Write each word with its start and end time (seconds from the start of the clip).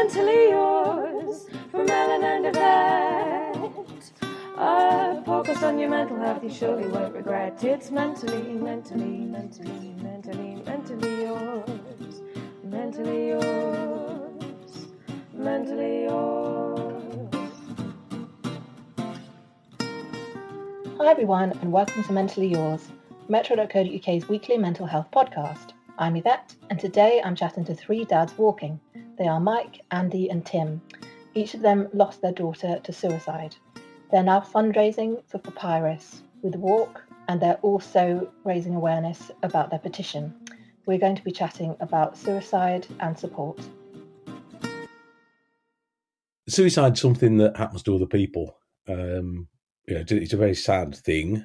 Mentally 0.00 0.50
yours 0.50 1.46
from 1.72 1.90
Ellen 1.90 2.22
and 2.22 2.46
Yvette. 2.46 4.12
A 4.56 5.20
focus 5.26 5.64
on 5.64 5.76
your 5.76 5.90
mental 5.90 6.16
health 6.18 6.44
you 6.44 6.50
surely 6.50 6.86
won't 6.86 7.12
regret. 7.12 7.64
It's 7.64 7.90
mentally, 7.90 8.52
mentally, 8.52 9.18
mentally, 9.18 9.96
mentally, 10.00 10.62
mentally 10.64 11.22
yours. 11.24 12.22
Mentally 12.62 13.28
yours. 13.30 14.86
Mentally 15.32 16.02
yours. 16.04 17.54
Hi 20.98 21.10
everyone, 21.10 21.50
and 21.60 21.72
welcome 21.72 22.04
to 22.04 22.12
Mentally 22.12 22.46
Yours, 22.46 22.86
Metro.co.uk's 23.28 24.28
weekly 24.28 24.58
mental 24.58 24.86
health 24.86 25.08
podcast. 25.12 25.72
I'm 26.00 26.14
Yvette, 26.14 26.54
and 26.70 26.78
today 26.78 27.20
I'm 27.24 27.34
chatting 27.34 27.64
to 27.64 27.74
three 27.74 28.04
dads 28.04 28.32
walking. 28.38 28.78
They 29.18 29.26
are 29.26 29.40
Mike, 29.40 29.80
Andy, 29.90 30.30
and 30.30 30.46
Tim. 30.46 30.80
Each 31.34 31.54
of 31.54 31.60
them 31.60 31.88
lost 31.92 32.22
their 32.22 32.30
daughter 32.30 32.78
to 32.84 32.92
suicide. 32.92 33.56
They're 34.12 34.22
now 34.22 34.38
fundraising 34.38 35.24
for 35.26 35.38
Papyrus 35.38 36.22
with 36.40 36.54
Walk, 36.54 37.02
and 37.26 37.42
they're 37.42 37.58
also 37.62 38.32
raising 38.44 38.76
awareness 38.76 39.32
about 39.42 39.70
their 39.70 39.80
petition. 39.80 40.32
We're 40.86 40.98
going 40.98 41.16
to 41.16 41.24
be 41.24 41.32
chatting 41.32 41.74
about 41.80 42.16
suicide 42.16 42.86
and 43.00 43.18
support. 43.18 43.58
Suicide's 46.48 47.00
something 47.00 47.38
that 47.38 47.56
happens 47.56 47.82
to 47.82 47.96
other 47.96 48.06
people. 48.06 48.56
Um, 48.86 49.48
you 49.88 49.96
know, 49.96 50.04
it's 50.08 50.32
a 50.32 50.36
very 50.36 50.54
sad 50.54 50.94
thing, 50.94 51.44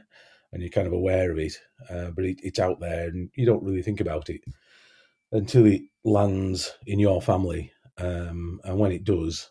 and 0.53 0.61
you're 0.61 0.69
kind 0.69 0.87
of 0.87 0.93
aware 0.93 1.31
of 1.31 1.39
it, 1.39 1.53
uh, 1.89 2.11
but 2.15 2.25
it, 2.25 2.39
it's 2.43 2.59
out 2.59 2.79
there, 2.79 3.07
and 3.07 3.29
you 3.35 3.45
don't 3.45 3.63
really 3.63 3.81
think 3.81 3.99
about 3.99 4.29
it 4.29 4.41
until 5.31 5.65
it 5.65 5.81
lands 6.05 6.71
in 6.85 6.99
your 6.99 7.21
family. 7.21 7.71
Um, 7.97 8.61
and 8.63 8.77
when 8.77 8.91
it 8.91 9.03
does, 9.03 9.49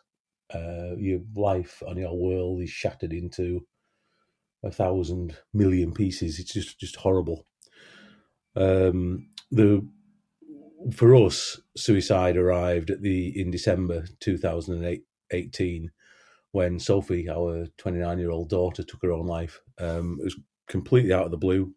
uh, 0.54 0.94
your 0.96 1.20
life 1.34 1.82
and 1.86 1.98
your 1.98 2.16
world 2.16 2.62
is 2.62 2.70
shattered 2.70 3.12
into 3.12 3.66
a 4.64 4.70
thousand 4.70 5.36
million 5.52 5.92
pieces. 5.92 6.38
It's 6.38 6.52
just 6.52 6.78
just 6.78 6.96
horrible. 6.96 7.46
Um, 8.54 9.28
the 9.50 9.86
for 10.92 11.14
us, 11.14 11.60
suicide 11.76 12.36
arrived 12.36 12.90
at 12.90 13.02
the 13.02 13.40
in 13.40 13.50
December 13.50 14.04
2018 14.20 15.90
when 16.52 16.78
Sophie, 16.78 17.28
our 17.30 17.66
29 17.78 18.18
year 18.18 18.30
old 18.30 18.50
daughter, 18.50 18.82
took 18.82 19.02
her 19.02 19.12
own 19.12 19.26
life. 19.26 19.60
Um, 19.78 20.18
it 20.20 20.24
was 20.24 20.36
completely 20.72 21.12
out 21.12 21.26
of 21.26 21.30
the 21.30 21.36
blue. 21.36 21.72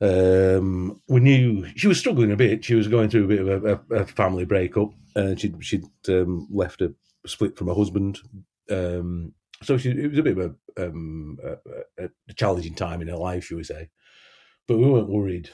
Um, 0.00 1.02
we 1.08 1.20
knew 1.20 1.66
she 1.76 1.88
was 1.88 1.98
struggling 1.98 2.32
a 2.32 2.36
bit. 2.36 2.64
She 2.64 2.74
was 2.74 2.88
going 2.88 3.10
through 3.10 3.24
a 3.24 3.28
bit 3.28 3.40
of 3.40 3.64
a, 3.64 3.80
a, 3.90 3.96
a 4.02 4.06
family 4.06 4.46
breakup, 4.46 4.90
and 5.14 5.38
she'd 5.38 5.62
she'd 5.62 5.84
um, 6.08 6.48
left 6.50 6.80
a 6.80 6.94
split 7.26 7.58
from 7.58 7.68
her 7.68 7.74
husband. 7.74 8.18
Um, 8.70 9.34
so 9.62 9.76
she, 9.76 9.90
it 9.90 10.10
was 10.10 10.18
a 10.18 10.22
bit 10.22 10.38
of 10.38 10.56
a, 10.78 10.86
um, 10.86 11.36
a, 11.44 12.04
a, 12.04 12.34
challenging 12.34 12.74
time 12.74 13.02
in 13.02 13.08
her 13.08 13.16
life, 13.16 13.44
shall 13.44 13.58
we 13.58 13.64
say. 13.64 13.90
But 14.66 14.78
we 14.78 14.86
weren't 14.88 15.10
worried 15.10 15.50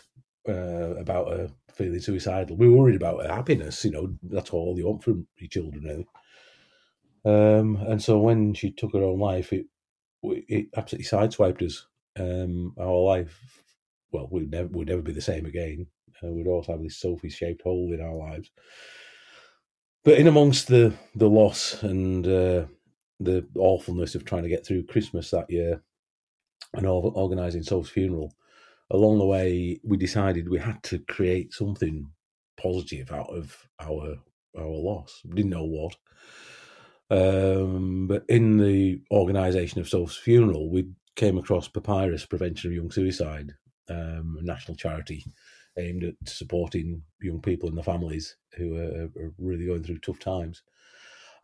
uh, 0.49 0.95
about 0.97 1.33
her 1.33 1.51
feeling 1.75 1.99
suicidal. 1.99 2.57
We 2.57 2.69
were 2.69 2.77
worried 2.77 2.95
about 2.97 3.23
her 3.23 3.35
happiness. 3.35 3.85
You 3.85 3.91
know, 3.91 4.15
that's 4.23 4.51
all 4.51 4.79
you 4.79 4.87
want 4.87 5.03
from 5.03 5.27
your 5.39 5.49
children, 5.49 5.83
really. 5.83 6.07
Um, 7.25 7.77
and 7.77 8.01
so 8.01 8.21
when 8.21 8.55
she 8.55 8.71
took 8.71 8.93
her 8.93 9.03
own 9.03 9.19
life, 9.19 9.53
it 9.53 9.67
it 10.23 10.67
absolutely 10.77 11.07
sideswiped 11.07 11.63
us. 11.63 11.87
Um, 12.19 12.75
our 12.79 12.97
life, 12.97 13.63
well, 14.13 14.29
we'd 14.31 14.51
never 14.51 14.69
would 14.69 14.89
never 14.89 15.03
be 15.03 15.13
the 15.13 15.21
same 15.21 15.47
again. 15.47 15.87
Uh, 16.23 16.29
we'd 16.29 16.47
always 16.47 16.67
have 16.67 16.83
this 16.83 16.99
Sophie-shaped 16.99 17.63
hole 17.63 17.93
in 17.93 18.01
our 18.01 18.15
lives. 18.15 18.51
But 20.05 20.19
in 20.19 20.27
amongst 20.27 20.69
the 20.69 20.95
the 21.15 21.29
loss 21.29 21.83
and 21.83 22.27
uh, 22.27 22.67
the 23.21 23.47
awfulness 23.57 24.15
of 24.15 24.25
trying 24.25 24.45
to 24.45 24.49
get 24.49 24.67
through 24.67 24.87
Christmas 24.87 25.31
that 25.31 25.51
year 25.51 25.83
and 26.75 26.87
organising 26.87 27.63
Soph's 27.63 27.91
funeral, 27.91 28.35
along 28.91 29.19
the 29.19 29.27
way 29.27 29.81
we 29.85 29.97
decided 29.97 30.49
we 30.49 30.59
had 30.59 30.83
to 30.85 30.99
create 31.01 31.53
something 31.53 32.11
positive 32.61 33.13
out 33.13 33.31
of 33.31 33.57
our 33.81 34.17
our 34.57 34.67
loss. 34.67 35.21
We 35.25 35.35
didn't 35.35 35.51
know 35.51 35.65
what. 35.65 35.97
Um, 37.11 38.07
but 38.09 38.25
in 38.29 38.59
the 38.59 39.01
organisation 39.11 39.81
of 39.81 39.89
Soph's 39.89 40.17
funeral, 40.17 40.71
we 40.71 40.89
came 41.15 41.39
across 41.39 41.69
Papyrus 41.69 42.27
Prevention 42.27 42.71
of 42.71 42.77
Young 42.77 42.91
Suicide, 42.91 43.55
um, 43.89 44.37
a 44.41 44.43
national 44.43 44.77
charity 44.77 45.25
aimed 45.79 46.05
at 46.05 46.15
supporting 46.27 47.03
young 47.21 47.41
people 47.41 47.69
and 47.69 47.77
their 47.77 47.85
families 47.85 48.37
who 48.57 48.77
are, 48.77 49.05
are, 49.23 49.33
really 49.39 49.67
going 49.67 49.83
through 49.83 49.99
tough 49.99 50.19
times. 50.19 50.63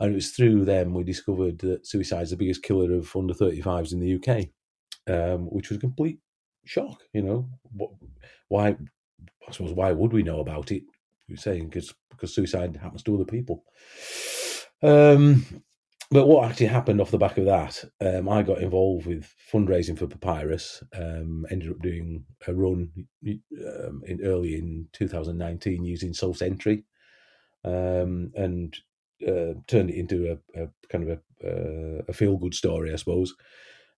And 0.00 0.10
it 0.10 0.14
was 0.14 0.30
through 0.30 0.64
them 0.64 0.94
we 0.94 1.04
discovered 1.04 1.58
that 1.60 1.86
suicide 1.86 2.22
is 2.22 2.30
the 2.30 2.36
biggest 2.36 2.62
killer 2.62 2.92
of 2.94 3.14
under 3.14 3.34
35s 3.34 3.92
in 3.92 4.00
the 4.00 4.16
UK, 4.16 4.48
um, 5.06 5.46
which 5.46 5.68
was 5.68 5.78
a 5.78 5.80
complete 5.80 6.18
shock. 6.64 7.02
You 7.12 7.22
know, 7.22 7.48
why? 8.48 8.76
I 9.48 9.52
suppose 9.52 9.72
why 9.72 9.92
would 9.92 10.12
we 10.12 10.22
know 10.22 10.40
about 10.40 10.72
it? 10.72 10.82
You're 11.28 11.36
saying 11.36 11.68
because 11.68 11.94
because 12.10 12.34
suicide 12.34 12.76
happens 12.76 13.02
to 13.04 13.14
other 13.14 13.24
people. 13.24 13.64
Um, 14.82 15.46
but 16.10 16.26
what 16.26 16.50
actually 16.50 16.66
happened 16.66 17.00
off 17.00 17.10
the 17.10 17.18
back 17.18 17.38
of 17.38 17.46
that, 17.46 17.84
um, 18.00 18.28
I 18.28 18.42
got 18.42 18.60
involved 18.60 19.06
with 19.06 19.32
fundraising 19.50 19.98
for 19.98 20.06
Papyrus. 20.06 20.82
Um, 20.94 21.46
ended 21.50 21.70
up 21.70 21.80
doing 21.80 22.24
a 22.46 22.54
run 22.54 22.90
um, 23.26 24.02
in 24.06 24.20
early 24.24 24.56
in 24.56 24.88
2019 24.92 25.84
using 25.84 26.12
Soph's 26.12 26.42
Entry, 26.42 26.84
um, 27.64 28.32
and 28.36 28.76
uh, 29.26 29.54
turned 29.66 29.90
it 29.90 29.96
into 29.96 30.38
a, 30.54 30.62
a 30.62 30.68
kind 30.90 31.08
of 31.08 31.18
a, 31.18 31.48
uh, 31.48 32.02
a 32.08 32.12
feel 32.12 32.36
good 32.36 32.54
story, 32.54 32.92
I 32.92 32.96
suppose. 32.96 33.34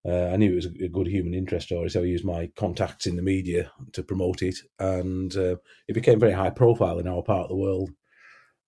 Uh, 0.06 0.26
I 0.26 0.36
knew 0.36 0.52
it 0.52 0.56
was 0.56 0.66
a 0.66 0.88
good 0.88 1.06
human 1.06 1.34
interest 1.34 1.66
story, 1.66 1.88
so 1.88 2.02
I 2.02 2.04
used 2.04 2.26
my 2.26 2.50
contacts 2.56 3.06
in 3.06 3.16
the 3.16 3.22
media 3.22 3.72
to 3.92 4.02
promote 4.02 4.42
it, 4.42 4.58
and 4.78 5.34
uh, 5.34 5.56
it 5.88 5.94
became 5.94 6.20
very 6.20 6.32
high 6.32 6.50
profile 6.50 6.98
in 6.98 7.08
our 7.08 7.22
part 7.22 7.44
of 7.44 7.48
the 7.48 7.56
world. 7.56 7.90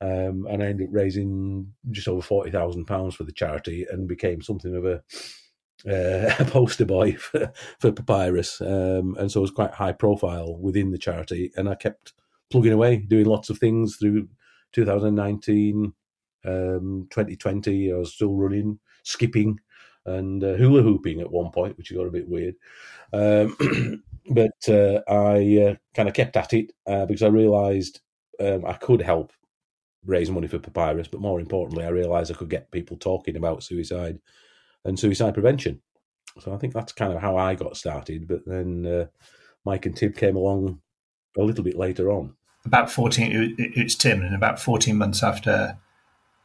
Um, 0.01 0.47
and 0.51 0.63
I 0.63 0.67
ended 0.67 0.89
up 0.89 0.95
raising 0.95 1.73
just 1.91 2.09
over 2.09 2.23
forty 2.23 2.51
thousand 2.51 2.85
pounds 2.87 3.15
for 3.15 3.25
the 3.25 3.33
charity, 3.33 3.87
and 3.91 4.09
became 4.09 4.43
something 4.43 4.75
of 4.75 4.85
a 4.85 5.03
uh, 5.89 6.35
a 6.39 6.45
poster 6.45 6.85
boy 6.85 7.13
for, 7.13 7.53
for 7.79 7.93
Papyrus, 7.93 8.61
um, 8.61 9.17
and 9.19 9.31
so 9.31 9.41
it 9.41 9.43
was 9.43 9.51
quite 9.51 9.73
high 9.73 9.93
profile 9.93 10.57
within 10.57 10.91
the 10.91 10.99
charity. 10.99 11.53
And 11.57 11.69
I 11.69 11.75
kept 11.75 12.13
plugging 12.51 12.73
away, 12.73 12.97
doing 12.97 13.27
lots 13.27 13.51
of 13.51 13.59
things 13.59 13.97
through 13.97 14.29
2019, 14.73 15.93
um, 16.45 17.07
2020. 17.11 17.93
I 17.93 17.97
was 17.97 18.15
still 18.15 18.35
running, 18.35 18.79
skipping, 19.03 19.59
and 20.05 20.43
uh, 20.43 20.55
hula 20.55 20.83
hooping 20.83 21.21
at 21.21 21.31
one 21.31 21.51
point, 21.51 21.77
which 21.77 21.95
got 21.95 22.07
a 22.07 22.11
bit 22.11 22.29
weird. 22.29 22.55
Um, 23.13 24.03
but 24.31 24.69
uh, 24.69 25.01
I 25.09 25.71
uh, 25.71 25.75
kind 25.95 26.09
of 26.09 26.15
kept 26.15 26.37
at 26.37 26.53
it 26.53 26.73
uh, 26.87 27.07
because 27.07 27.23
I 27.23 27.29
realised 27.29 28.01
um, 28.41 28.65
I 28.67 28.75
could 28.75 29.03
help 29.03 29.33
raise 30.07 30.31
money 30.31 30.47
for 30.47 30.59
Papyrus, 30.59 31.09
but 31.09 31.21
more 31.21 31.41
importantly, 31.41 31.85
I 31.85 31.89
realised 31.89 32.31
I 32.31 32.37
could 32.37 32.51
get 32.51 32.71
people 32.71 32.97
talking 32.97 33.37
about 33.37 33.63
suicide 33.63 34.19
and 34.85 34.99
suicide 34.99 35.35
prevention. 35.35 35.83
So 36.41 36.55
I 36.55 36.59
think 36.59 36.75
that's 36.75 36.93
kind 36.93 37.13
of 37.13 37.21
how 37.21 37.37
I 37.37 37.55
got 37.55 37.77
started. 37.77 38.29
But 38.29 38.47
then 38.47 38.87
uh, 38.87 39.07
Mike 39.65 39.87
and 39.87 39.97
Tim 39.97 40.13
came 40.13 40.37
along 40.37 40.81
a 41.37 41.43
little 41.43 41.65
bit 41.65 41.77
later 41.77 42.11
on. 42.11 42.35
About 42.65 42.91
14, 42.91 43.55
it's 43.59 43.95
Tim, 43.95 44.23
and 44.23 44.35
about 44.35 44.61
14 44.61 44.97
months 44.97 45.23
after 45.23 45.79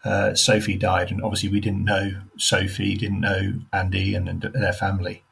uh, 0.04 0.36
Sophie 0.36 0.78
died, 0.78 1.12
and 1.12 1.22
obviously 1.24 1.50
we 1.50 1.60
didn't 1.60 1.84
know 1.84 2.22
Sophie, 2.38 2.96
didn't 2.96 3.22
know 3.22 3.54
Andy 3.74 4.14
and, 4.14 4.30
and 4.30 4.42
their 4.42 4.74
family. 4.74 5.24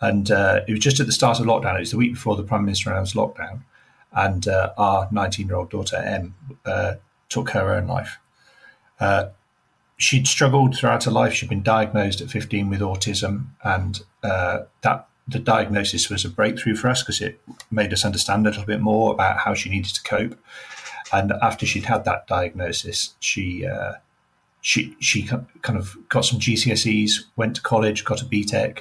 And 0.00 0.30
uh, 0.30 0.62
it 0.66 0.72
was 0.72 0.80
just 0.80 0.98
at 0.98 1.06
the 1.06 1.12
start 1.12 1.38
of 1.38 1.46
lockdown. 1.46 1.76
It 1.76 1.80
was 1.80 1.92
the 1.92 1.96
week 1.96 2.14
before 2.14 2.36
the 2.36 2.42
Prime 2.42 2.64
Minister 2.64 2.90
announced 2.90 3.14
lockdown. 3.14 3.62
And 4.12 4.46
uh, 4.48 4.72
our 4.76 5.08
19 5.12 5.46
year 5.46 5.56
old 5.56 5.70
daughter, 5.70 5.96
Em, 5.96 6.34
uh, 6.66 6.94
took 7.32 7.50
her 7.50 7.74
own 7.74 7.86
life. 7.86 8.18
Uh, 9.00 9.28
she'd 9.96 10.26
struggled 10.26 10.76
throughout 10.76 11.04
her 11.04 11.10
life. 11.10 11.32
She'd 11.32 11.48
been 11.48 11.62
diagnosed 11.62 12.20
at 12.20 12.30
15 12.30 12.68
with 12.68 12.80
autism. 12.80 13.46
And 13.64 14.02
uh, 14.22 14.60
that 14.82 15.08
the 15.26 15.38
diagnosis 15.38 16.10
was 16.10 16.24
a 16.24 16.28
breakthrough 16.28 16.74
for 16.74 16.88
us 16.88 17.02
because 17.02 17.20
it 17.20 17.40
made 17.70 17.92
us 17.92 18.04
understand 18.04 18.46
a 18.46 18.50
little 18.50 18.64
bit 18.64 18.80
more 18.80 19.12
about 19.12 19.38
how 19.38 19.54
she 19.54 19.70
needed 19.70 19.94
to 19.94 20.02
cope. 20.02 20.38
And 21.12 21.32
after 21.42 21.66
she'd 21.66 21.84
had 21.84 22.04
that 22.04 22.26
diagnosis, 22.26 23.14
she 23.20 23.66
uh, 23.66 23.94
she 24.60 24.96
she 24.98 25.24
kind 25.24 25.78
of 25.78 25.96
got 26.08 26.24
some 26.24 26.40
GCSEs, 26.40 27.24
went 27.36 27.56
to 27.56 27.62
college, 27.62 28.04
got 28.04 28.22
a 28.22 28.24
BTEC, 28.24 28.80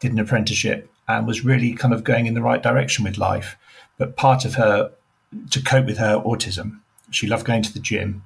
did 0.00 0.12
an 0.12 0.18
apprenticeship, 0.18 0.90
and 1.06 1.26
was 1.26 1.44
really 1.44 1.74
kind 1.74 1.92
of 1.92 2.02
going 2.02 2.26
in 2.26 2.34
the 2.34 2.42
right 2.42 2.62
direction 2.62 3.04
with 3.04 3.18
life. 3.18 3.56
But 3.98 4.16
part 4.16 4.44
of 4.44 4.54
her 4.54 4.92
to 5.50 5.62
cope 5.62 5.86
with 5.86 5.98
her 5.98 6.18
autism, 6.20 6.79
she 7.10 7.26
loved 7.26 7.46
going 7.46 7.62
to 7.62 7.72
the 7.72 7.80
gym. 7.80 8.24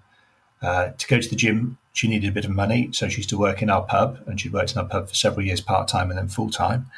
Uh, 0.63 0.91
to 0.97 1.07
go 1.07 1.21
to 1.21 1.29
the 1.29 1.37
gym, 1.37 1.79
she 1.93 2.09
needed 2.09 2.29
a 2.29 2.33
bit 2.33 2.45
of 2.45 2.51
money, 2.51 2.91
so 2.93 3.09
she 3.09 3.19
used 3.19 3.31
to 3.31 3.39
work 3.39 3.63
in 3.63 3.71
our 3.71 3.83
pub, 3.83 4.19
and 4.27 4.41
she 4.41 4.49
worked 4.49 4.73
in 4.73 4.79
our 4.79 4.89
pub 4.89 5.09
for 5.09 5.15
several 5.15 5.47
years 5.47 5.61
part 5.61 5.89
time 5.89 6.11
and 6.11 6.19
then 6.19 6.29
full 6.29 6.51
time. 6.51 6.91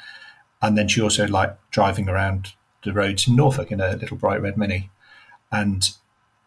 And 0.63 0.77
then 0.77 0.89
she 0.89 1.03
also 1.03 1.27
liked 1.27 1.59
driving 1.71 2.09
around 2.09 2.55
the 2.83 2.93
roads 2.93 3.29
in 3.29 3.37
Norfolk 3.37 3.71
in 3.71 3.81
a 3.81 3.97
little 3.97 4.17
bright 4.17 4.41
red 4.41 4.57
mini. 4.57 4.91
And 5.53 5.91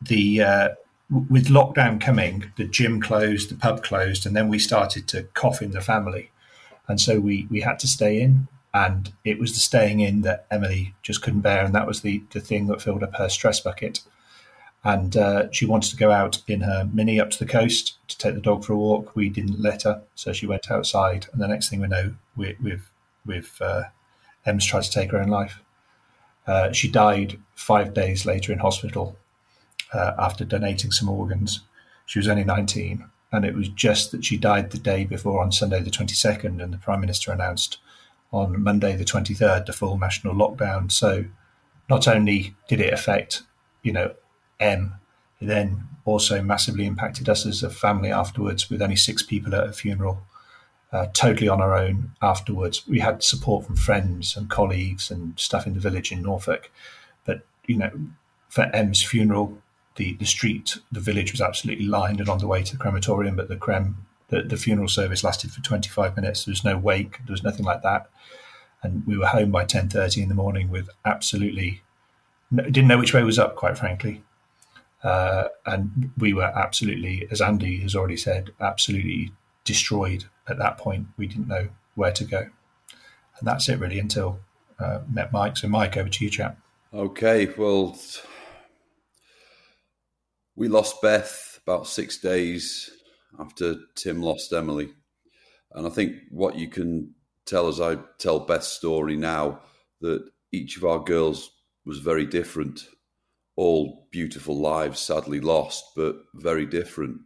the 0.02 0.42
uh, 0.42 0.70
with 1.30 1.48
lockdown 1.48 2.00
coming, 2.02 2.52
the 2.58 2.66
gym 2.66 3.02
closed, 3.02 3.50
the 3.50 3.56
pub 3.56 3.84
closed, 3.84 4.26
and 4.26 4.36
then 4.36 4.48
we 4.48 4.60
started 4.60 5.08
to 5.10 5.24
cough 5.34 5.62
in 5.62 5.72
the 5.72 5.82
family, 5.82 6.32
and 6.88 7.00
so 7.00 7.20
we 7.20 7.48
we 7.50 7.62
had 7.62 7.80
to 7.80 7.88
stay 7.88 8.22
in. 8.22 8.48
And 8.72 9.14
it 9.24 9.40
was 9.40 9.54
the 9.54 9.60
staying 9.60 10.00
in 10.00 10.22
that 10.22 10.46
Emily 10.52 10.94
just 11.02 11.24
couldn't 11.24 11.42
bear, 11.42 11.66
and 11.66 11.74
that 11.74 11.88
was 11.88 12.02
the 12.02 12.24
the 12.32 12.40
thing 12.40 12.68
that 12.68 12.82
filled 12.82 13.04
up 13.04 13.16
her 13.16 13.30
stress 13.30 13.60
bucket. 13.60 14.02
And 14.84 15.18
uh, 15.18 15.52
she 15.52 15.66
wanted 15.66 15.90
to 15.92 15.98
go 15.98 16.12
out 16.12 16.42
in 16.48 16.62
her 16.62 16.90
mini 16.94 17.20
up 17.20 17.32
to 17.32 17.40
the 17.40 17.52
coast 17.52 17.98
to 18.08 18.18
take 18.18 18.36
the 18.36 18.42
dog 18.42 18.64
for 18.64 18.74
a 18.74 18.78
walk. 18.78 19.16
We 19.16 19.30
didn't 19.30 19.62
let 19.62 19.84
her, 19.84 20.02
so 20.16 20.32
she 20.32 20.48
went 20.48 20.72
outside. 20.72 21.28
And 21.34 21.42
the 21.42 21.48
next 21.48 21.70
thing 21.70 21.82
we 21.82 21.88
know, 21.88 22.14
we, 22.38 22.56
we've 22.62 22.90
we've 23.26 23.62
uh, 23.62 23.84
Em's 24.46 24.66
tried 24.66 24.84
to 24.84 24.92
take 24.92 25.12
her 25.12 25.20
own 25.20 25.28
life. 25.28 25.62
Uh, 26.48 26.72
she 26.72 26.90
died 26.90 27.40
five 27.56 27.94
days 27.94 28.26
later 28.26 28.54
in 28.54 28.60
hospital 28.60 29.18
uh, 29.94 30.14
after 30.18 30.46
donating 30.46 30.92
some 30.92 31.10
organs. 31.10 31.62
She 32.06 32.20
was 32.20 32.28
only 32.28 32.44
19, 32.44 33.06
and 33.32 33.46
it 33.46 33.54
was 33.54 33.70
just 33.70 34.12
that 34.12 34.26
she 34.26 34.38
died 34.38 34.72
the 34.72 34.80
day 34.80 35.06
before 35.06 35.44
on 35.44 35.52
Sunday 35.52 35.82
the 35.82 35.92
22nd, 35.92 36.64
and 36.64 36.74
the 36.74 36.78
Prime 36.78 37.02
Minister 37.02 37.32
announced 37.32 37.78
on 38.32 38.62
Monday 38.62 38.96
the 38.96 39.06
23rd 39.06 39.66
the 39.66 39.74
full 39.74 39.98
national 39.98 40.34
lockdown. 40.34 40.92
So 40.92 41.26
not 41.90 42.08
only 42.08 42.56
did 42.68 42.80
it 42.80 42.94
affect, 42.94 43.44
you 43.84 43.92
know, 43.92 44.14
Em, 44.60 44.96
it 45.40 45.46
then 45.46 45.88
also 46.06 46.42
massively 46.42 46.86
impacted 46.86 47.30
us 47.30 47.46
as 47.46 47.64
a 47.64 47.70
family 47.70 48.12
afterwards 48.12 48.70
with 48.70 48.82
only 48.82 48.96
six 48.96 49.24
people 49.24 49.56
at 49.56 49.68
a 49.68 49.74
funeral. 49.74 50.24
Uh, 50.92 51.06
totally 51.14 51.48
on 51.48 51.62
our 51.62 51.78
own 51.78 52.12
afterwards. 52.22 52.88
We 52.88 53.00
had 53.00 53.22
support 53.22 53.66
from 53.66 53.76
friends 53.76 54.36
and 54.36 54.50
colleagues 54.50 55.12
and 55.12 55.40
stuff 55.40 55.68
in 55.68 55.76
the 55.76 55.80
village 55.80 56.12
in 56.12 56.24
Norfolk. 56.24 56.72
But, 57.26 57.46
you 57.68 57.78
know, 57.78 57.92
for 58.50 58.64
Em's 58.74 59.04
funeral, 59.04 59.62
the, 59.98 60.14
the 60.14 60.26
street, 60.26 60.80
the 60.92 61.00
village 61.00 61.32
was 61.32 61.42
absolutely 61.42 61.86
lined 61.86 62.20
and 62.20 62.28
on 62.28 62.40
the 62.40 62.48
way 62.48 62.64
to 62.64 62.72
the 62.72 62.82
crematorium, 62.82 63.36
but 63.36 63.50
the 63.50 63.56
crem, 63.56 63.96
the, 64.30 64.42
the 64.42 64.58
funeral 64.58 64.88
service 64.88 65.24
lasted 65.24 65.52
for 65.52 65.62
25 65.62 66.16
minutes. 66.16 66.46
There 66.46 66.52
was 66.52 66.64
no 66.64 66.76
wake, 66.76 67.20
there 67.26 67.34
was 67.34 67.44
nothing 67.44 67.66
like 67.66 67.84
that. 67.84 68.10
And 68.82 69.06
we 69.06 69.16
were 69.16 69.28
home 69.28 69.52
by 69.52 69.66
10.30 69.66 70.24
in 70.24 70.30
the 70.30 70.36
morning 70.36 70.72
with 70.72 70.90
absolutely, 71.06 71.84
didn't 72.52 72.88
know 72.88 72.98
which 72.98 73.14
way 73.14 73.22
was 73.22 73.38
up, 73.38 73.56
quite 73.56 73.78
frankly. 73.78 74.24
Uh, 75.04 75.48
and 75.66 76.12
we 76.18 76.34
were 76.34 76.44
absolutely, 76.44 77.28
as 77.32 77.42
Andy 77.42 77.80
has 77.82 77.96
already 77.96 78.18
said, 78.18 78.52
absolutely 78.60 79.32
destroyed 79.64 80.26
at 80.48 80.58
that 80.58 80.78
point. 80.78 81.08
We 81.18 81.28
didn't 81.28 81.48
know 81.48 81.70
where 81.96 82.12
to 82.12 82.24
go. 82.26 82.40
And 82.40 83.48
that's 83.48 83.70
it 83.70 83.80
really 83.80 84.00
until 84.00 84.40
uh, 84.80 85.00
met 85.10 85.32
Mike. 85.32 85.58
So, 85.58 85.68
Mike, 85.68 85.96
over 85.98 86.10
to 86.10 86.26
you, 86.26 86.30
chap. 86.30 86.58
Okay, 86.94 87.48
well, 87.58 87.98
we 90.56 90.68
lost 90.68 91.02
Beth 91.02 91.60
about 91.64 91.88
six 91.88 92.18
days 92.18 92.90
after 93.40 93.76
Tim 93.96 94.22
lost 94.22 94.52
Emily. 94.52 94.90
And 95.74 95.86
I 95.86 95.90
think 95.90 96.16
what 96.32 96.58
you 96.58 96.68
can 96.68 97.14
tell 97.46 97.68
as 97.68 97.80
I 97.80 97.98
tell 98.18 98.40
Beth's 98.40 98.68
story 98.68 99.16
now, 99.16 99.62
that 100.02 100.30
each 100.52 100.78
of 100.78 100.86
our 100.86 101.00
girls 101.00 101.52
was 101.86 102.00
very 102.00 102.26
different. 102.26 102.88
All 103.60 104.08
beautiful 104.10 104.58
lives, 104.58 105.02
sadly 105.02 105.42
lost, 105.42 105.84
but 105.94 106.16
very 106.34 106.66
different. 106.66 107.20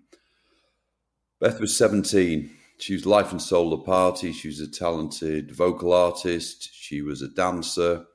Beth 1.40 1.60
was 1.60 1.78
17. 1.78 2.50
She 2.80 2.94
was 2.94 3.06
life 3.06 3.32
and 3.32 3.40
soul 3.40 3.72
of 3.72 3.82
the 3.82 3.86
party. 3.86 4.32
She 4.32 4.48
was 4.48 4.60
a 4.60 4.68
talented 4.68 5.52
vocal 5.52 5.94
artist. 5.94 6.72
She 6.74 7.04
was 7.04 7.22
a 7.22 7.28
dancer. 7.28 8.06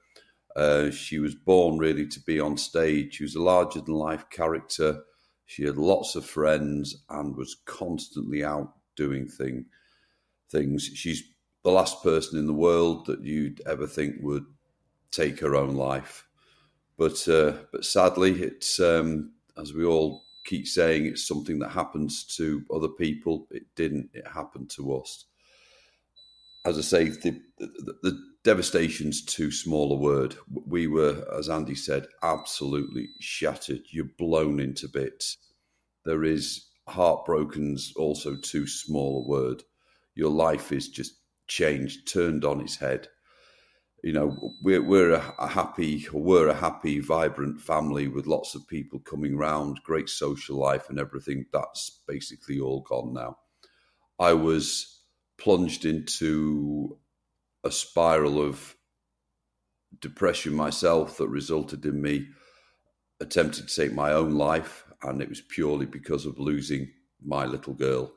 Uh, 0.57 0.91
she 0.91 1.21
was 1.21 1.37
born 1.37 1.79
really 1.79 2.09
to 2.09 2.19
be 2.23 2.41
on 2.41 2.57
stage. 2.57 3.15
She 3.15 3.23
was 3.23 3.37
a 3.37 3.41
larger 3.41 3.81
than 3.83 3.95
life 3.95 4.29
character. 4.31 5.05
She 5.47 5.63
had 5.63 5.77
lots 5.79 6.17
of 6.17 6.27
friends 6.27 6.97
and 7.09 7.37
was 7.37 7.55
constantly 7.67 8.43
out 8.43 8.73
doing 8.97 9.29
thing, 9.29 9.67
things. 10.51 10.91
She's 10.93 11.23
the 11.63 11.71
last 11.71 12.03
person 12.03 12.37
in 12.37 12.49
the 12.49 12.53
world 12.53 13.07
that 13.07 13.23
you'd 13.23 13.63
ever 13.65 13.87
think 13.87 14.17
would 14.23 14.47
take 15.13 15.39
her 15.39 15.55
own 15.55 15.77
life. 15.77 16.28
But 16.99 17.27
uh, 17.29 17.53
but 17.71 17.85
sadly, 17.85 18.43
it's 18.43 18.81
um, 18.81 19.33
as 19.57 19.73
we 19.73 19.85
all 19.85 20.25
keep 20.45 20.67
saying 20.67 21.07
it's 21.07 21.29
something 21.29 21.61
that 21.61 21.71
happens 21.71 22.25
to 22.37 22.65
other 22.75 22.89
people. 22.89 23.47
It 23.53 23.67
didn't. 23.77 24.11
It 24.13 24.27
happened 24.27 24.71
to 24.71 24.97
us. 24.97 25.27
As 26.65 26.77
I 26.77 26.81
say, 26.81 27.05
the, 27.11 27.41
the, 27.59 27.95
the 28.03 28.21
devastation's 28.43 29.25
too 29.25 29.53
small 29.53 29.93
a 29.93 29.97
word. 29.97 30.35
We 30.67 30.89
were, 30.89 31.25
as 31.39 31.49
Andy 31.49 31.77
said, 31.77 32.09
absolutely 32.23 33.11
shattered. 33.21 33.83
You're 33.91 34.11
blown 34.19 34.59
into 34.59 34.89
bits. 34.89 35.39
There 36.05 36.25
is 36.25 36.67
heartbroken's 36.89 37.93
also 37.97 38.37
too 38.37 38.67
small 38.67 39.23
a 39.25 39.29
word. 39.29 39.63
Your 40.15 40.31
life 40.31 40.73
is 40.73 40.89
just 40.89 41.15
changed, 41.47 42.13
turned 42.13 42.45
on 42.45 42.61
its 42.61 42.77
head 42.77 43.09
you 44.03 44.13
know, 44.13 44.55
we're 44.63 44.83
we're 44.83 45.13
a, 45.13 45.35
a 45.39 45.49
happy, 45.49 46.07
we're 46.13 46.49
a 46.49 46.55
happy, 46.55 47.01
vibrant 47.01 47.61
family 47.61 48.07
with 48.07 48.27
lots 48.27 48.55
of 48.55 48.67
people 48.69 49.01
coming 49.01 49.37
round, 49.37 49.81
great 49.83 50.09
social 50.09 50.57
life 50.57 50.89
and 50.89 50.99
everything. 51.01 51.47
That's 51.53 52.03
basically 52.07 52.61
all 52.61 52.83
gone 52.83 53.13
now. 53.13 53.39
I 54.19 54.35
was 54.35 55.03
plunged 55.37 55.85
into 55.85 56.99
a 57.65 57.71
spiral 57.73 58.41
of 58.41 58.77
depression 60.01 60.55
myself 60.55 61.17
that 61.17 61.29
resulted 61.29 61.85
in 61.85 62.01
me 62.01 62.29
attempting 63.21 63.67
to 63.67 63.75
take 63.75 63.93
my 63.93 64.13
own 64.13 64.31
life, 64.31 64.85
and 65.03 65.21
it 65.21 65.29
was 65.29 65.41
purely 65.41 65.87
because 65.87 66.25
of 66.25 66.39
losing 66.39 66.89
my 67.21 67.47
little 67.47 67.75
girl. 67.75 68.13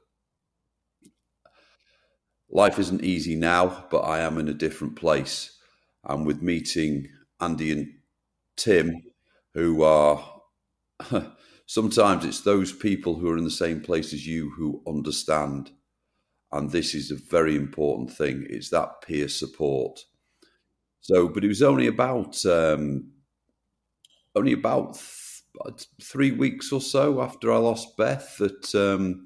Life 2.51 2.77
isn't 2.77 3.03
easy 3.03 3.35
now, 3.35 3.85
but 3.89 4.01
I 4.01 4.19
am 4.19 4.37
in 4.37 4.47
a 4.47 4.53
different 4.53 4.95
place 4.95 5.57
and 6.05 6.25
with 6.25 6.41
meeting 6.41 7.07
Andy 7.39 7.71
and 7.71 7.93
Tim, 8.57 9.03
who 9.53 9.83
are 9.83 10.23
sometimes 11.65 12.25
it's 12.25 12.41
those 12.41 12.73
people 12.73 13.15
who 13.17 13.29
are 13.29 13.37
in 13.37 13.43
the 13.43 13.51
same 13.51 13.81
place 13.81 14.13
as 14.13 14.27
you 14.27 14.51
who 14.57 14.83
understand. 14.87 15.71
and 16.51 16.71
this 16.71 16.93
is 16.95 17.11
a 17.11 17.15
very 17.15 17.55
important 17.55 18.11
thing. 18.11 18.45
It's 18.49 18.69
that 18.71 19.01
peer 19.01 19.27
support. 19.29 20.01
So, 21.01 21.27
but 21.27 21.43
it 21.43 21.47
was 21.47 21.63
only 21.63 21.87
about 21.87 22.45
um, 22.45 23.11
only 24.35 24.53
about 24.53 24.95
th- 25.65 25.87
three 26.01 26.31
weeks 26.31 26.71
or 26.71 26.81
so 26.81 27.21
after 27.21 27.51
I 27.51 27.57
lost 27.57 27.97
Beth 27.97 28.37
that. 28.39 28.75
Um, 28.75 29.25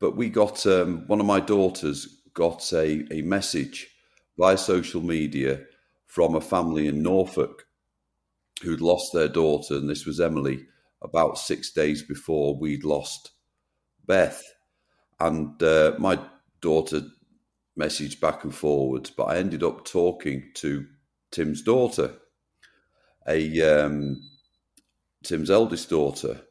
but 0.00 0.16
we 0.16 0.30
got 0.30 0.66
um, 0.66 1.04
one 1.06 1.20
of 1.20 1.26
my 1.26 1.40
daughters 1.40 2.22
got 2.34 2.72
a, 2.72 3.06
a 3.12 3.22
message 3.22 3.88
via 4.38 4.58
social 4.58 5.00
media 5.00 5.60
from 6.12 6.34
a 6.34 6.40
family 6.42 6.86
in 6.86 7.02
Norfolk 7.02 7.64
who'd 8.62 8.82
lost 8.82 9.14
their 9.14 9.28
daughter, 9.28 9.76
and 9.76 9.88
this 9.88 10.04
was 10.04 10.20
Emily, 10.20 10.66
about 11.00 11.38
six 11.38 11.72
days 11.72 12.02
before 12.02 12.54
we'd 12.54 12.84
lost 12.84 13.30
Beth. 14.06 14.44
And 15.18 15.60
uh, 15.62 15.94
my 15.98 16.20
daughter 16.60 17.00
messaged 17.80 18.20
back 18.20 18.44
and 18.44 18.54
forwards, 18.54 19.08
but 19.08 19.24
I 19.24 19.38
ended 19.38 19.62
up 19.62 19.86
talking 19.86 20.50
to 20.56 20.84
Tim's 21.30 21.62
daughter, 21.62 22.16
a 23.26 23.62
um, 23.62 24.20
Tim's 25.24 25.50
eldest 25.50 25.88
daughter, 25.88 26.42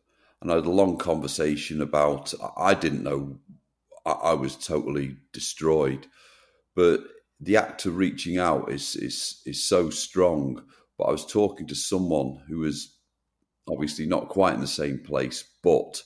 and 0.41 0.51
I 0.51 0.55
had 0.55 0.65
a 0.65 0.71
long 0.71 0.97
conversation 0.97 1.83
about. 1.83 2.33
I 2.57 2.73
didn't 2.73 3.03
know, 3.03 3.37
I, 4.07 4.11
I 4.11 4.33
was 4.33 4.55
totally 4.55 5.17
destroyed, 5.33 6.07
but 6.75 7.03
the 7.41 7.57
act 7.57 7.85
of 7.85 7.97
reaching 7.97 8.37
out 8.37 8.71
is 8.71 8.95
is 8.95 9.41
is 9.45 9.63
so 9.63 9.89
strong. 9.89 10.63
But 10.97 11.05
I 11.05 11.11
was 11.11 11.25
talking 11.25 11.67
to 11.67 11.75
someone 11.75 12.39
who 12.47 12.59
was 12.59 12.95
obviously 13.69 14.05
not 14.05 14.29
quite 14.29 14.53
in 14.53 14.61
the 14.61 14.67
same 14.67 14.99
place, 14.99 15.43
but 15.63 16.03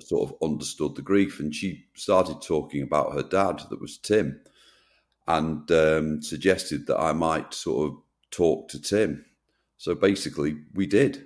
sort 0.00 0.30
of 0.30 0.36
understood 0.42 0.94
the 0.94 1.02
grief. 1.02 1.40
And 1.40 1.54
she 1.54 1.84
started 1.94 2.42
talking 2.42 2.82
about 2.82 3.14
her 3.14 3.22
dad, 3.22 3.62
that 3.70 3.80
was 3.80 3.98
Tim, 3.98 4.40
and 5.26 5.70
um, 5.70 6.22
suggested 6.22 6.86
that 6.86 7.00
I 7.00 7.12
might 7.12 7.54
sort 7.54 7.90
of 7.90 7.98
talk 8.30 8.68
to 8.70 8.80
Tim. 8.80 9.24
So 9.78 9.94
basically, 9.94 10.58
we 10.74 10.86
did. 10.86 11.22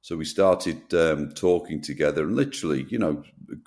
So 0.00 0.16
we 0.16 0.24
started 0.24 0.92
um, 0.94 1.30
talking 1.30 1.80
together, 1.80 2.24
and 2.24 2.36
literally, 2.36 2.86
you 2.88 2.98
know, 2.98 3.22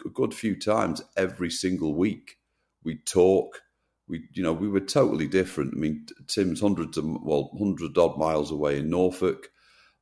a 0.05 0.09
good 0.09 0.33
few 0.33 0.59
times 0.59 1.01
every 1.15 1.49
single 1.49 1.95
week, 1.95 2.37
we 2.83 2.97
talk. 2.97 3.61
We, 4.07 4.25
you 4.33 4.43
know, 4.43 4.53
we 4.53 4.67
were 4.67 4.81
totally 4.81 5.27
different. 5.27 5.73
I 5.75 5.77
mean, 5.77 6.05
Tim's 6.27 6.61
hundreds 6.61 6.97
of 6.97 7.05
well, 7.23 7.51
hundred 7.57 7.97
odd 7.97 8.17
miles 8.17 8.51
away 8.51 8.79
in 8.79 8.89
Norfolk, 8.89 9.49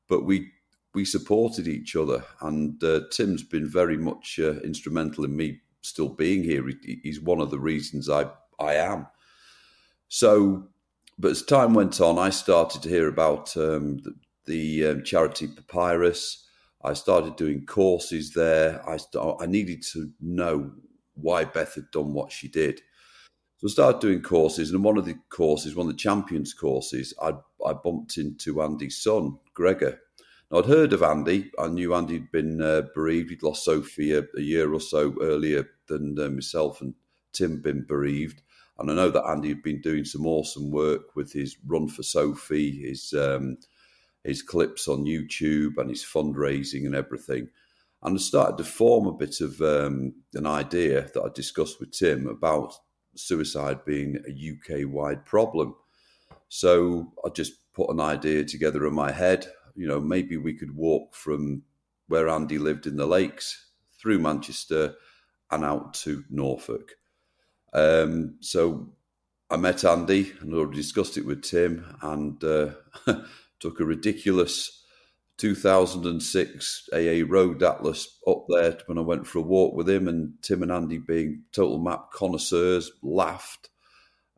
but 0.10 0.25
we 0.25 0.51
we 0.93 1.05
supported 1.05 1.67
each 1.67 1.95
other, 1.95 2.24
and 2.41 2.83
uh, 2.83 3.01
Tim's 3.12 3.43
been 3.43 3.67
very 3.69 3.98
much 3.98 4.39
uh, 4.41 4.60
instrumental 4.62 5.24
in 5.25 5.36
me 5.36 5.62
still 5.81 6.10
being 6.10 6.43
here. 6.43 6.67
He, 6.67 7.00
he's 7.03 7.22
one 7.22 7.39
of 7.39 7.50
the 7.50 7.60
reasons 7.60 8.10
I 8.10 8.25
I 8.60 8.75
am. 8.75 9.07
So, 10.10 10.67
but 11.17 11.31
as 11.31 11.41
time 11.41 11.74
went 11.74 12.00
on, 12.01 12.19
I 12.19 12.29
started 12.29 12.83
to 12.83 12.89
hear 12.89 13.07
about 13.07 13.55
um, 13.57 13.98
the, 13.98 14.13
the 14.45 14.88
um, 14.88 15.03
charity 15.03 15.48
Papyrus. 15.48 16.45
I 16.83 16.93
started 16.93 17.38
doing 17.38 17.65
courses 17.65 18.33
there. 18.33 18.88
I 18.88 18.98
st- 18.98 19.38
I 19.39 19.45
needed 19.45 19.83
to 19.93 20.12
know 20.19 20.74
why 21.15 21.45
Beth 21.45 21.75
had 21.75 21.89
done 21.91 22.13
what 22.13 22.31
she 22.31 22.48
did. 22.48 22.81
So 23.63 23.70
I 23.70 23.72
started 23.72 24.01
doing 24.01 24.22
courses, 24.22 24.72
and 24.72 24.84
one 24.84 24.98
of 24.98 25.05
the 25.05 25.17
courses, 25.29 25.74
one 25.74 25.88
of 25.88 25.93
the 25.93 25.98
champions 25.98 26.53
courses, 26.53 27.13
I 27.22 27.36
I 27.65 27.72
bumped 27.72 28.17
into 28.17 28.62
Andy's 28.62 29.01
son, 29.01 29.38
Gregor, 29.53 30.01
Now, 30.51 30.58
I'd 30.58 30.65
heard 30.65 30.91
of 30.91 31.01
Andy. 31.01 31.50
I 31.58 31.70
knew 31.70 31.96
Andy 31.96 32.15
had 32.15 32.29
been 32.29 32.62
uh, 32.62 32.82
bereaved. 32.93 33.29
He'd 33.29 33.41
lost 33.41 33.63
Sophie 33.63 34.12
a, 34.12 34.24
a, 34.36 34.41
year 34.41 34.74
or 34.74 34.82
so 34.82 35.15
earlier 35.22 35.70
than 35.88 36.20
uh, 36.20 36.27
myself 36.27 36.82
and 36.82 36.93
Tim 37.32 37.62
been 37.62 37.86
bereaved. 37.86 38.41
And 38.79 38.91
I 38.91 38.96
know 38.96 39.10
that 39.10 39.25
Andy 39.25 39.48
had 39.48 39.63
been 39.63 39.79
doing 39.79 40.03
some 40.03 40.27
awesome 40.27 40.70
work 40.70 41.15
with 41.15 41.32
his 41.32 41.55
Run 41.65 41.88
for 41.88 42.03
Sophie, 42.03 42.82
his 42.82 43.13
um, 43.13 43.60
his 44.25 44.41
clips 44.41 44.89
on 44.89 45.05
YouTube, 45.05 45.77
and 45.77 45.89
his 45.89 46.03
fundraising 46.03 46.86
and 46.86 46.96
everything. 46.96 47.48
And 48.01 48.17
I 48.17 48.20
started 48.20 48.58
to 48.58 48.65
form 48.65 49.08
a 49.08 49.13
bit 49.13 49.39
of 49.39 49.62
um, 49.62 50.15
an 50.34 50.48
idea 50.48 51.10
that 51.13 51.24
I 51.24 51.29
discussed 51.34 51.79
with 51.79 51.91
Tim 51.91 52.27
about 52.27 52.74
suicide 53.15 53.86
being 53.86 54.17
a 54.27 54.32
UK 54.32 54.89
wide 54.89 55.25
problem. 55.25 55.75
So 56.50 57.13
I 57.25 57.29
just 57.29 57.53
put 57.74 57.89
an 57.89 58.00
idea 58.00 58.43
together 58.43 58.86
in 58.86 58.93
my 58.93 59.12
head 59.12 59.48
you 59.75 59.88
know, 59.88 60.00
maybe 60.00 60.38
we 60.38 60.53
could 60.53 60.75
walk 60.75 61.15
from 61.15 61.63
where 62.08 62.29
Andy 62.29 62.58
lived 62.58 62.86
in 62.86 62.98
the 62.98 63.05
lakes 63.05 63.70
through 64.00 64.20
Manchester 64.20 64.96
and 65.51 65.63
out 65.63 65.93
to 65.96 66.24
Norfolk. 66.29 66.93
Um, 67.74 68.36
so 68.39 68.93
I 69.50 69.58
met 69.58 69.84
Andy 69.84 70.34
and 70.41 70.53
already 70.53 70.77
discussed 70.77 71.17
it 71.17 71.25
with 71.25 71.43
Tim 71.43 71.98
and 72.01 72.43
uh, 72.43 72.72
took 73.60 73.79
a 73.79 73.86
ridiculous 73.86 74.83
2006 75.38 76.90
AA 76.94 77.24
Road 77.28 77.63
Atlas 77.63 78.20
up 78.28 78.46
there 78.50 78.78
when 78.86 78.98
I 78.98 79.02
went 79.02 79.28
for 79.28 79.40
a 79.40 79.42
walk 79.42 79.75
with 79.75 79.90
him. 79.90 80.08
And 80.08 80.34
Tim 80.42 80.63
and 80.63 80.72
Andy, 80.72 81.00
being 81.00 81.44
total 81.52 81.80
map 81.80 82.12
connoisseurs, 82.13 82.92
laughed. 83.02 83.70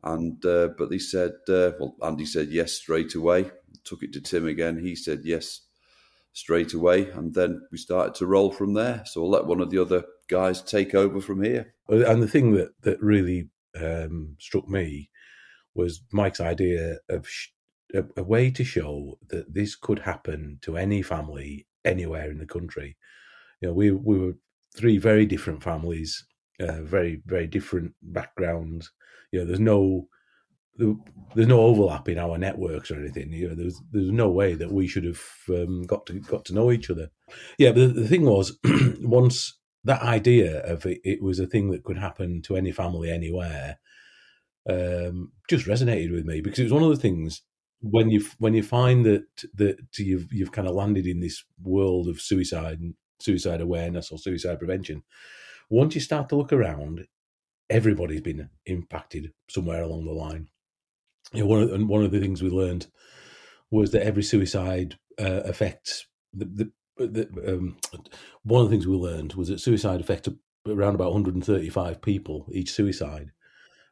And 0.02 0.44
uh, 0.44 0.68
but 0.78 0.90
they 0.90 0.98
said, 0.98 1.32
uh, 1.48 1.72
well, 1.78 1.96
Andy 2.02 2.26
said 2.26 2.48
yes 2.48 2.72
straight 2.72 3.14
away 3.14 3.50
took 3.86 4.02
it 4.02 4.12
to 4.12 4.20
Tim 4.20 4.46
again. 4.46 4.78
He 4.78 4.94
said 4.94 5.20
yes 5.24 5.62
straight 6.32 6.74
away, 6.74 7.08
and 7.10 7.34
then 7.34 7.66
we 7.72 7.78
started 7.78 8.14
to 8.16 8.26
roll 8.26 8.52
from 8.52 8.74
there. 8.74 9.02
So 9.06 9.22
I'll 9.22 9.30
let 9.30 9.46
one 9.46 9.60
of 9.60 9.70
the 9.70 9.78
other 9.78 10.04
guys 10.28 10.60
take 10.60 10.94
over 10.94 11.20
from 11.20 11.42
here. 11.42 11.74
And 11.88 12.22
the 12.22 12.28
thing 12.28 12.52
that 12.52 12.70
that 12.82 13.00
really 13.00 13.48
um, 13.80 14.36
struck 14.38 14.68
me 14.68 15.10
was 15.74 16.02
Mike's 16.12 16.40
idea 16.40 16.98
of 17.08 17.26
sh- 17.28 17.48
a, 17.96 18.04
a, 18.16 18.22
way 18.22 18.50
to 18.50 18.64
show 18.64 19.18
that 19.28 19.52
this 19.52 19.74
could 19.76 20.00
happen 20.00 20.58
to 20.62 20.76
any 20.76 21.02
family 21.02 21.66
anywhere 21.84 22.30
in 22.30 22.38
the 22.38 22.46
country. 22.46 22.96
You 23.60 23.68
know, 23.68 23.74
we 23.74 23.90
we 23.90 24.18
were 24.18 24.34
three 24.76 24.98
very 24.98 25.26
different 25.26 25.62
families, 25.62 26.24
uh, 26.60 26.82
very 26.82 27.22
very 27.26 27.46
different 27.46 27.94
backgrounds. 28.02 28.92
You 29.32 29.40
know, 29.40 29.46
there's 29.46 29.60
no 29.60 30.08
there's 30.78 31.48
no 31.48 31.60
overlap 31.60 32.08
in 32.08 32.18
our 32.18 32.38
networks 32.38 32.90
or 32.90 33.00
anything. 33.00 33.32
You 33.32 33.48
know, 33.48 33.54
there's 33.54 33.80
there's 33.92 34.10
no 34.10 34.28
way 34.28 34.54
that 34.54 34.72
we 34.72 34.86
should 34.86 35.04
have 35.04 35.22
um, 35.48 35.82
got 35.84 36.06
to 36.06 36.20
got 36.20 36.44
to 36.46 36.54
know 36.54 36.70
each 36.70 36.90
other. 36.90 37.10
Yeah, 37.58 37.72
but 37.72 37.94
the, 37.94 38.00
the 38.02 38.08
thing 38.08 38.24
was, 38.24 38.58
once 39.00 39.58
that 39.84 40.02
idea 40.02 40.60
of 40.64 40.84
it, 40.84 41.00
it, 41.04 41.22
was 41.22 41.38
a 41.38 41.46
thing 41.46 41.70
that 41.70 41.84
could 41.84 41.98
happen 41.98 42.42
to 42.42 42.56
any 42.56 42.72
family 42.72 43.10
anywhere, 43.10 43.78
um, 44.68 45.32
just 45.48 45.66
resonated 45.66 46.12
with 46.12 46.24
me 46.24 46.40
because 46.40 46.58
it 46.58 46.64
was 46.64 46.72
one 46.72 46.82
of 46.82 46.90
the 46.90 46.96
things 46.96 47.42
when 47.80 48.10
you 48.10 48.24
when 48.38 48.54
you 48.54 48.62
find 48.62 49.04
that 49.06 49.26
that 49.54 49.78
you've 49.98 50.32
you've 50.32 50.52
kind 50.52 50.68
of 50.68 50.74
landed 50.74 51.06
in 51.06 51.20
this 51.20 51.44
world 51.62 52.08
of 52.08 52.20
suicide 52.20 52.80
and 52.80 52.94
suicide 53.20 53.60
awareness 53.60 54.10
or 54.10 54.18
suicide 54.18 54.58
prevention. 54.58 55.02
Once 55.68 55.94
you 55.94 56.00
start 56.00 56.28
to 56.28 56.36
look 56.36 56.52
around, 56.52 57.06
everybody's 57.68 58.20
been 58.20 58.48
impacted 58.66 59.32
somewhere 59.48 59.82
along 59.82 60.04
the 60.04 60.12
line 60.12 60.48
you 61.32 61.40
know, 61.40 61.46
one 61.46 61.62
of 61.62 61.72
and 61.72 61.88
one 61.88 62.04
of 62.04 62.10
the 62.10 62.20
things 62.20 62.42
we 62.42 62.50
learned 62.50 62.86
was 63.70 63.90
that 63.92 64.06
every 64.06 64.22
suicide 64.22 64.96
uh, 65.18 65.42
affects 65.44 66.06
the, 66.32 66.70
the, 66.96 67.06
the 67.06 67.54
um, 67.54 67.76
one 68.44 68.62
of 68.62 68.70
the 68.70 68.74
things 68.74 68.86
we 68.86 68.96
learned 68.96 69.34
was 69.34 69.48
that 69.48 69.60
suicide 69.60 70.00
affects 70.00 70.28
around 70.66 70.94
about 70.94 71.12
135 71.12 72.00
people 72.00 72.46
each 72.52 72.72
suicide, 72.72 73.32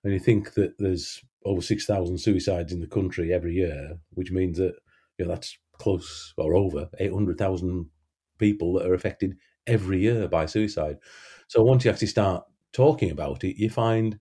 and 0.04 0.12
you 0.12 0.20
think 0.20 0.54
that 0.54 0.74
there's 0.78 1.22
over 1.44 1.60
6,000 1.60 2.18
suicides 2.18 2.72
in 2.72 2.80
the 2.80 2.86
country 2.86 3.32
every 3.32 3.54
year, 3.54 3.98
which 4.10 4.30
means 4.30 4.58
that 4.58 4.74
you 5.18 5.24
know 5.24 5.30
that's 5.30 5.56
close 5.78 6.32
or 6.36 6.54
over 6.54 6.88
800,000 6.98 7.86
people 8.38 8.74
that 8.74 8.86
are 8.86 8.94
affected 8.94 9.36
every 9.66 10.00
year 10.00 10.28
by 10.28 10.46
suicide. 10.46 10.98
So 11.48 11.62
once 11.62 11.84
you 11.84 11.90
actually 11.90 12.08
start 12.08 12.44
talking 12.72 13.10
about 13.10 13.44
it, 13.44 13.56
you 13.56 13.70
find 13.70 14.18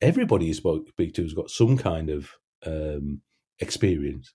everybody 0.00 0.46
you 0.46 0.54
spoke, 0.54 0.88
speak 0.88 1.14
to 1.14 1.22
has 1.22 1.34
got 1.34 1.50
some 1.50 1.76
kind 1.76 2.10
of 2.10 2.30
um, 2.66 3.20
experience, 3.60 4.34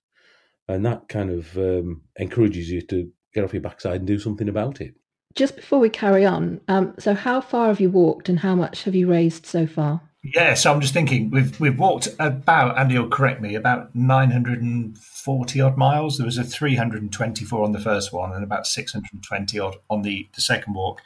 and 0.68 0.86
that 0.86 1.08
kind 1.08 1.30
of 1.30 1.56
um, 1.58 2.02
encourages 2.18 2.70
you 2.70 2.82
to 2.82 3.12
get 3.34 3.44
off 3.44 3.54
your 3.54 3.62
backside 3.62 3.98
and 3.98 4.08
do 4.08 4.20
something 4.20 4.50
about 4.50 4.82
it. 4.82 4.96
Just 5.36 5.56
before 5.56 5.80
we 5.80 5.90
carry 5.90 6.26
on, 6.26 6.62
um, 6.68 6.94
so 7.00 7.16
how 7.16 7.42
far 7.42 7.68
have 7.68 7.80
you 7.80 7.90
walked, 7.90 8.30
and 8.30 8.40
how 8.40 8.56
much 8.56 8.84
have 8.84 8.96
you 8.96 9.10
raised 9.10 9.46
so 9.46 9.66
far? 9.66 10.02
Yeah, 10.24 10.54
so 10.54 10.72
I'm 10.72 10.80
just 10.80 10.94
thinking 10.94 11.30
we've 11.32 11.60
we've 11.60 11.78
walked 11.78 12.08
about, 12.18 12.78
Andy 12.78 12.98
will 12.98 13.10
correct 13.10 13.42
me, 13.42 13.56
about 13.56 13.94
940 13.94 15.62
odd 15.62 15.78
miles. 15.78 16.18
There 16.18 16.26
was 16.26 16.38
a 16.38 16.46
324 16.46 17.64
on 17.64 17.74
the 17.74 17.80
first 17.80 18.14
one, 18.14 18.32
and 18.32 18.42
about 18.42 18.66
620 18.66 19.60
odd 19.60 19.76
on 19.90 20.02
the 20.02 20.30
the 20.34 20.42
second 20.42 20.76
walk. 20.76 21.02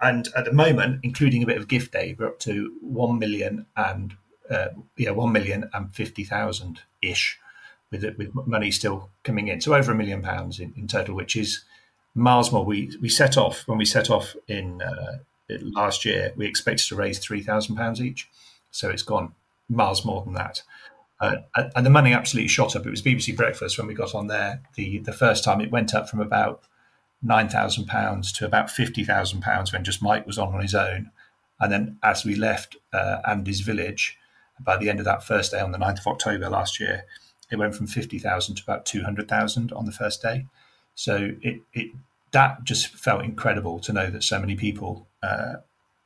And 0.00 0.28
at 0.36 0.46
the 0.46 0.52
moment, 0.52 1.00
including 1.04 1.44
a 1.44 1.46
bit 1.46 1.58
of 1.58 1.68
gift 1.68 1.94
aid, 1.94 2.18
we're 2.18 2.26
up 2.26 2.40
to 2.40 2.74
one 2.80 3.20
million 3.20 3.66
and 3.76 4.16
uh, 4.50 4.70
yeah, 4.96 5.10
one 5.10 5.30
million 5.30 5.70
and 5.72 5.94
fifty 5.94 6.24
thousand 6.24 6.80
ish, 7.00 7.38
with 7.92 8.02
it, 8.02 8.18
with 8.18 8.34
money 8.48 8.72
still 8.72 9.10
coming 9.22 9.46
in. 9.46 9.60
So 9.60 9.74
over 9.74 9.92
a 9.92 9.94
million 9.94 10.22
pounds 10.22 10.58
in, 10.58 10.74
in 10.76 10.88
total, 10.88 11.14
which 11.14 11.36
is 11.36 11.64
miles 12.16 12.50
more. 12.50 12.64
We 12.64 12.96
we 13.00 13.10
set 13.10 13.36
off 13.36 13.62
when 13.68 13.78
we 13.78 13.84
set 13.84 14.10
off 14.10 14.34
in 14.48 14.82
uh, 14.82 15.18
last 15.60 16.04
year, 16.04 16.32
we 16.36 16.46
expected 16.46 16.86
to 16.88 16.96
raise 16.96 17.18
three 17.18 17.42
thousand 17.42 17.76
pounds 17.76 18.00
each, 18.00 18.28
so 18.70 18.90
it's 18.90 19.02
gone 19.02 19.34
miles 19.68 20.04
more 20.04 20.22
than 20.22 20.34
that. 20.34 20.62
Uh, 21.20 21.36
and 21.76 21.84
the 21.84 21.90
money 21.90 22.14
absolutely 22.14 22.48
shot 22.48 22.74
up. 22.74 22.86
It 22.86 22.90
was 22.90 23.02
BBC 23.02 23.36
Breakfast 23.36 23.76
when 23.76 23.86
we 23.86 23.94
got 23.94 24.14
on 24.14 24.26
there. 24.28 24.62
The 24.74 24.98
the 24.98 25.12
first 25.12 25.44
time 25.44 25.60
it 25.60 25.70
went 25.70 25.94
up 25.94 26.08
from 26.08 26.20
about 26.20 26.62
nine 27.22 27.48
thousand 27.48 27.86
pounds 27.86 28.32
to 28.32 28.46
about 28.46 28.70
fifty 28.70 29.04
thousand 29.04 29.42
pounds 29.42 29.72
when 29.72 29.84
just 29.84 30.02
Mike 30.02 30.26
was 30.26 30.38
on 30.38 30.54
on 30.54 30.60
his 30.60 30.74
own. 30.74 31.10
And 31.60 31.70
then 31.70 31.98
as 32.02 32.24
we 32.24 32.34
left 32.34 32.76
uh, 32.92 33.18
Andy's 33.26 33.60
village, 33.60 34.18
by 34.58 34.76
the 34.76 34.88
end 34.88 34.98
of 34.98 35.04
that 35.04 35.22
first 35.22 35.52
day 35.52 35.60
on 35.60 35.72
the 35.72 35.78
9th 35.78 36.00
of 36.00 36.06
October 36.06 36.48
last 36.48 36.80
year, 36.80 37.04
it 37.50 37.56
went 37.56 37.74
from 37.74 37.86
50,000 37.86 38.54
to 38.54 38.62
about 38.62 38.86
200,000 38.86 39.72
on 39.72 39.84
the 39.84 39.92
first 39.92 40.22
day. 40.22 40.46
So 40.94 41.32
it, 41.42 41.60
it 41.72 41.92
that 42.32 42.64
just 42.64 42.88
felt 42.88 43.24
incredible 43.24 43.80
to 43.80 43.92
know 43.92 44.10
that 44.10 44.22
so 44.22 44.38
many 44.38 44.54
people 44.54 45.08
uh, 45.22 45.54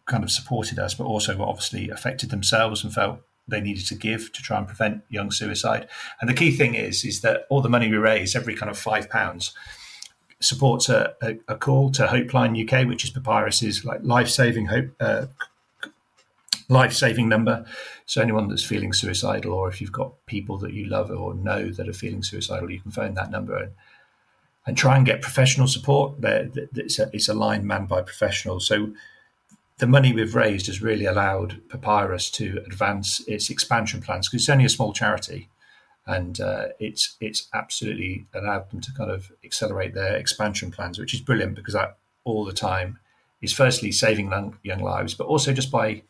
kind 0.07 0.25
of 0.25 0.31
supported 0.31 0.79
us, 0.79 0.95
but 0.95 1.05
also 1.05 1.37
were 1.37 1.47
obviously 1.47 1.91
affected 1.91 2.31
themselves 2.31 2.83
and 2.83 2.93
felt 2.93 3.21
they 3.47 3.61
needed 3.61 3.87
to 3.87 3.95
give 3.95 4.33
to 4.33 4.43
try 4.43 4.59
and 4.59 4.67
prevent 4.67 5.03
young 5.11 5.31
suicide. 5.31 5.89
And 6.21 6.31
the 6.31 6.35
key 6.35 6.51
thing 6.51 6.75
is, 6.75 7.05
is 7.05 7.21
that 7.21 7.47
all 7.51 7.61
the 7.61 7.69
money 7.69 7.91
we 7.91 7.97
raise, 7.97 8.35
every 8.35 8.55
kind 8.55 8.71
of 8.71 8.79
five 8.79 9.11
pounds, 9.11 9.53
supports 10.41 10.89
a, 10.89 11.15
a, 11.23 11.37
a 11.49 11.57
call 11.57 11.91
to 11.93 12.07
Hopeline 12.07 12.59
UK, 12.59 12.87
which 12.87 13.05
is 13.05 13.11
Papyrus's 13.11 13.85
like 13.85 14.01
life 14.03 14.29
saving 14.29 14.67
hope. 14.67 14.91
Uh, 14.99 15.27
life 16.69 16.95
saving 16.95 17.29
number. 17.29 17.65
So 18.07 18.23
anyone 18.23 18.49
that's 18.49 18.65
feeling 18.65 18.93
suicidal, 18.93 19.53
or 19.53 19.69
if 19.69 19.81
you've 19.81 19.93
got 19.93 20.15
people 20.27 20.59
that 20.59 20.73
you 20.73 20.87
love 20.87 21.11
or 21.11 21.35
know 21.35 21.71
that 21.71 21.89
are 21.89 21.93
feeling 21.93 22.23
suicidal, 22.23 22.71
you 22.71 22.81
can 22.81 22.91
phone 22.91 23.15
that 23.15 23.31
number 23.31 23.57
and 23.57 23.73
and 24.67 24.77
try 24.77 24.97
and 24.97 25.07
get 25.07 25.21
professional 25.21 25.67
support. 25.67 26.15
It's 26.23 26.99
a, 26.99 27.11
it's 27.13 27.29
a 27.29 27.35
line 27.35 27.67
manned 27.67 27.89
by 27.89 28.03
professionals. 28.03 28.67
So 28.67 28.93
the 29.79 29.87
money 29.87 30.13
we've 30.13 30.35
raised 30.35 30.67
has 30.67 30.81
really 30.81 31.05
allowed 31.05 31.61
Papyrus 31.69 32.31
to 32.33 32.63
advance 32.67 33.21
its 33.27 33.51
expansion 33.51 34.01
plans 34.01 34.29
because 34.29 34.43
it's 34.43 34.49
only 34.49 34.65
a 34.65 34.71
small 34.71 34.93
charity, 34.93 35.49
and 36.07 36.41
uh, 36.41 36.69
it's 36.79 37.17
it's 37.21 37.49
absolutely 37.53 38.27
allowed 38.35 38.71
them 38.71 38.81
to 38.81 38.93
kind 38.93 39.11
of 39.11 39.33
accelerate 39.45 39.95
their 39.95 40.17
expansion 40.17 40.71
plans, 40.71 40.99
which 40.99 41.15
is 41.15 41.21
brilliant 41.21 41.57
because 41.57 41.75
that 41.75 41.99
all 42.25 42.45
the 42.45 42.53
time 42.53 42.99
is 43.43 43.53
firstly 43.53 43.93
saving 43.93 44.33
young 44.63 44.81
lives, 44.81 45.15
but 45.15 45.27
also 45.27 45.53
just 45.53 45.71
by 45.71 46.03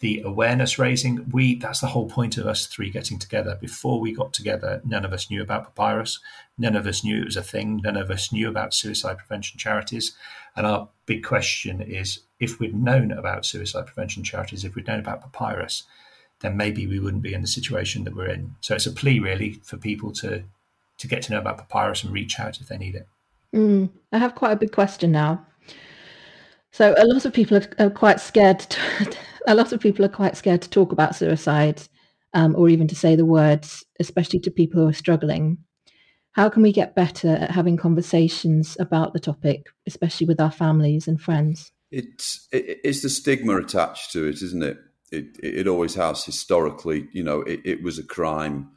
the 0.00 0.22
awareness 0.24 0.78
raising. 0.78 1.28
We 1.30 1.56
that's 1.56 1.80
the 1.80 1.86
whole 1.86 2.08
point 2.08 2.38
of 2.38 2.46
us 2.46 2.66
three 2.66 2.90
getting 2.90 3.18
together. 3.18 3.56
Before 3.60 4.00
we 4.00 4.12
got 4.12 4.32
together, 4.32 4.80
none 4.84 5.04
of 5.04 5.12
us 5.12 5.30
knew 5.30 5.42
about 5.42 5.64
Papyrus. 5.64 6.18
None 6.58 6.74
of 6.74 6.86
us 6.86 7.04
knew 7.04 7.20
it 7.20 7.26
was 7.26 7.36
a 7.36 7.42
thing. 7.42 7.80
None 7.84 7.96
of 7.96 8.10
us 8.10 8.32
knew 8.32 8.48
about 8.48 8.74
suicide 8.74 9.18
prevention 9.18 9.58
charities. 9.58 10.16
And 10.56 10.66
our 10.66 10.88
big 11.06 11.22
question 11.22 11.80
is 11.80 12.20
if 12.40 12.58
we'd 12.58 12.74
known 12.74 13.12
about 13.12 13.44
suicide 13.44 13.86
prevention 13.86 14.24
charities, 14.24 14.64
if 14.64 14.74
we'd 14.74 14.86
known 14.86 15.00
about 15.00 15.20
Papyrus, 15.20 15.84
then 16.40 16.56
maybe 16.56 16.86
we 16.86 16.98
wouldn't 16.98 17.22
be 17.22 17.34
in 17.34 17.42
the 17.42 17.46
situation 17.46 18.04
that 18.04 18.16
we're 18.16 18.28
in. 18.28 18.54
So 18.60 18.74
it's 18.74 18.86
a 18.86 18.92
plea 18.92 19.20
really 19.20 19.60
for 19.62 19.76
people 19.76 20.12
to 20.14 20.44
to 20.98 21.08
get 21.08 21.22
to 21.22 21.32
know 21.32 21.38
about 21.38 21.58
Papyrus 21.58 22.04
and 22.04 22.12
reach 22.12 22.38
out 22.38 22.60
if 22.60 22.68
they 22.68 22.76
need 22.76 22.94
it. 22.94 23.06
Mm, 23.54 23.90
I 24.12 24.18
have 24.18 24.34
quite 24.34 24.52
a 24.52 24.56
big 24.56 24.72
question 24.72 25.12
now. 25.12 25.46
So 26.72 26.94
a 26.96 27.06
lot 27.06 27.24
of 27.24 27.32
people 27.32 27.58
are, 27.58 27.66
are 27.78 27.90
quite 27.90 28.20
scared. 28.20 28.60
To, 28.60 29.16
a 29.46 29.54
lot 29.54 29.72
of 29.72 29.80
people 29.80 30.04
are 30.04 30.10
quite 30.10 30.36
scared 30.36 30.62
to 30.62 30.70
talk 30.70 30.92
about 30.92 31.16
suicide 31.16 31.82
um, 32.34 32.54
or 32.56 32.68
even 32.68 32.88
to 32.88 32.94
say 32.94 33.16
the 33.16 33.24
words, 33.24 33.84
especially 33.98 34.40
to 34.40 34.50
people 34.50 34.80
who 34.80 34.88
are 34.88 34.92
struggling. 34.92 35.58
How 36.32 36.48
can 36.48 36.62
we 36.62 36.72
get 36.72 36.94
better 36.94 37.28
at 37.28 37.50
having 37.50 37.76
conversations 37.76 38.76
about 38.78 39.12
the 39.12 39.20
topic, 39.20 39.66
especially 39.86 40.26
with 40.26 40.40
our 40.40 40.50
families 40.50 41.08
and 41.08 41.20
friends? 41.20 41.72
It's 41.90 42.46
it's 42.52 43.02
the 43.02 43.08
stigma 43.08 43.56
attached 43.56 44.12
to 44.12 44.28
it, 44.28 44.40
isn't 44.40 44.62
it? 44.62 44.78
It 45.10 45.36
it 45.42 45.66
always 45.66 45.96
has 45.96 46.24
historically. 46.24 47.08
You 47.12 47.24
know, 47.24 47.40
it, 47.40 47.60
it 47.64 47.82
was 47.82 47.98
a 47.98 48.04
crime 48.04 48.70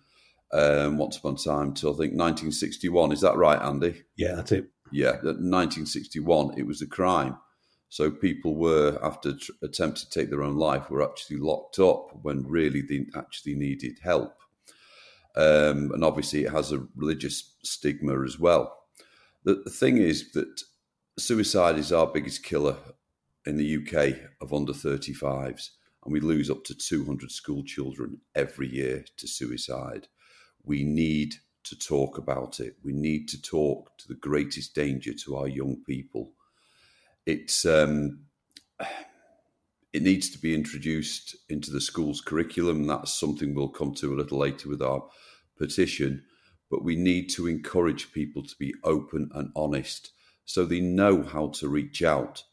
um, 0.51 0.97
once 0.97 1.17
upon 1.17 1.35
a 1.35 1.37
time 1.37 1.75
till 1.75 1.91
I 1.91 1.93
think 1.93 2.13
1961. 2.13 3.11
Is 3.11 3.21
that 3.21 3.37
right, 3.37 3.61
Andy? 3.61 4.01
Yeah, 4.17 4.35
that's 4.35 4.51
it. 4.51 4.65
Yeah, 4.91 5.11
1961. 5.21 6.55
It 6.57 6.65
was 6.65 6.81
a 6.81 6.87
crime. 6.87 7.37
So 7.93 8.09
people 8.09 8.55
were, 8.55 8.97
after 9.03 9.35
attempting 9.61 10.09
to 10.09 10.09
take 10.09 10.31
their 10.31 10.41
own 10.41 10.57
life, 10.57 10.89
were 10.89 11.07
actually 11.07 11.37
locked 11.37 11.77
up 11.77 12.09
when 12.23 12.41
really 12.41 12.81
they 12.81 13.05
actually 13.15 13.53
needed 13.53 13.99
help. 14.01 14.35
Um, 15.35 15.91
and 15.93 16.03
obviously, 16.03 16.43
it 16.43 16.51
has 16.51 16.71
a 16.71 16.87
religious 16.95 17.53
stigma 17.63 18.23
as 18.23 18.39
well. 18.39 18.75
The, 19.43 19.61
the 19.63 19.69
thing 19.69 19.97
is 19.97 20.31
that 20.31 20.63
suicide 21.19 21.77
is 21.77 21.93
our 21.93 22.07
biggest 22.07 22.41
killer 22.41 22.77
in 23.45 23.57
the 23.57 23.77
UK 23.77 24.17
of 24.41 24.55
under 24.55 24.73
35s, 24.73 25.69
and 26.03 26.11
we 26.11 26.19
lose 26.19 26.49
up 26.49 26.63
to 26.63 26.73
200 26.73 27.29
school 27.29 27.63
children 27.63 28.21
every 28.33 28.69
year 28.69 29.05
to 29.17 29.27
suicide. 29.27 30.07
We 30.65 30.83
need 30.83 31.35
to 31.65 31.77
talk 31.77 32.17
about 32.17 32.59
it. 32.59 32.75
We 32.83 32.91
need 32.91 33.29
to 33.29 33.39
talk 33.39 33.95
to 33.99 34.07
the 34.07 34.15
greatest 34.15 34.73
danger 34.73 35.13
to 35.25 35.35
our 35.35 35.47
young 35.47 35.83
people 35.85 36.31
it's 37.25 37.65
um, 37.65 38.19
it 39.93 40.01
needs 40.01 40.29
to 40.31 40.39
be 40.39 40.55
introduced 40.55 41.35
into 41.49 41.71
the 41.71 41.81
school's 41.81 42.19
curriculum. 42.19 42.87
That's 42.87 43.13
something 43.13 43.53
we'll 43.53 43.69
come 43.69 43.93
to 43.95 44.13
a 44.13 44.17
little 44.17 44.39
later 44.39 44.69
with 44.69 44.81
our 44.81 45.03
petition. 45.57 46.23
But 46.71 46.83
we 46.83 46.95
need 46.95 47.29
to 47.31 47.47
encourage 47.47 48.11
people 48.11 48.43
to 48.43 48.55
be 48.57 48.73
open 48.83 49.29
and 49.35 49.51
honest 49.55 50.11
so 50.45 50.65
they 50.65 50.79
know 50.81 51.23
how 51.23 51.49
to 51.49 51.69
reach 51.69 52.03
out, 52.03 52.43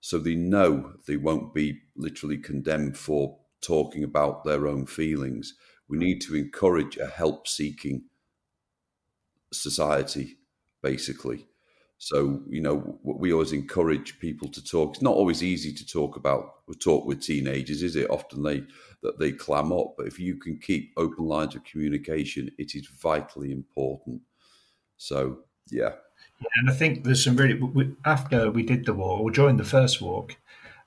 so 0.00 0.18
they 0.18 0.34
know 0.34 0.94
they 1.06 1.16
won't 1.16 1.54
be 1.54 1.80
literally 1.96 2.36
condemned 2.36 2.98
for 2.98 3.38
talking 3.60 4.04
about 4.04 4.44
their 4.44 4.66
own 4.66 4.84
feelings. 4.84 5.54
We 5.88 5.98
need 5.98 6.20
to 6.22 6.36
encourage 6.36 6.96
a 6.98 7.06
help 7.06 7.46
seeking 7.48 8.04
society, 9.52 10.38
basically. 10.82 11.46
So, 12.00 12.40
you 12.48 12.60
know, 12.60 12.98
we 13.02 13.32
always 13.32 13.52
encourage 13.52 14.20
people 14.20 14.48
to 14.48 14.64
talk. 14.64 14.94
It's 14.94 15.02
not 15.02 15.16
always 15.16 15.42
easy 15.42 15.72
to 15.72 15.86
talk 15.86 16.14
about 16.16 16.54
talk 16.78 17.04
with 17.04 17.20
teenagers, 17.20 17.82
is 17.82 17.96
it? 17.96 18.08
Often 18.08 18.44
they 18.44 18.62
that 19.02 19.18
they 19.18 19.32
clam 19.32 19.72
up, 19.72 19.94
but 19.96 20.06
if 20.06 20.18
you 20.18 20.36
can 20.36 20.58
keep 20.58 20.92
open 20.96 21.24
lines 21.24 21.56
of 21.56 21.64
communication, 21.64 22.50
it 22.56 22.74
is 22.74 22.86
vitally 22.86 23.50
important. 23.50 24.20
So, 24.96 25.40
yeah. 25.70 25.94
and 26.56 26.70
I 26.70 26.72
think 26.72 27.02
there's 27.04 27.24
some 27.24 27.36
really 27.36 27.54
we, 27.54 27.94
after 28.04 28.50
we 28.50 28.62
did 28.62 28.86
the 28.86 28.94
walk 28.94 29.20
or 29.20 29.30
during 29.32 29.56
the 29.56 29.64
first 29.64 30.00
walk, 30.00 30.36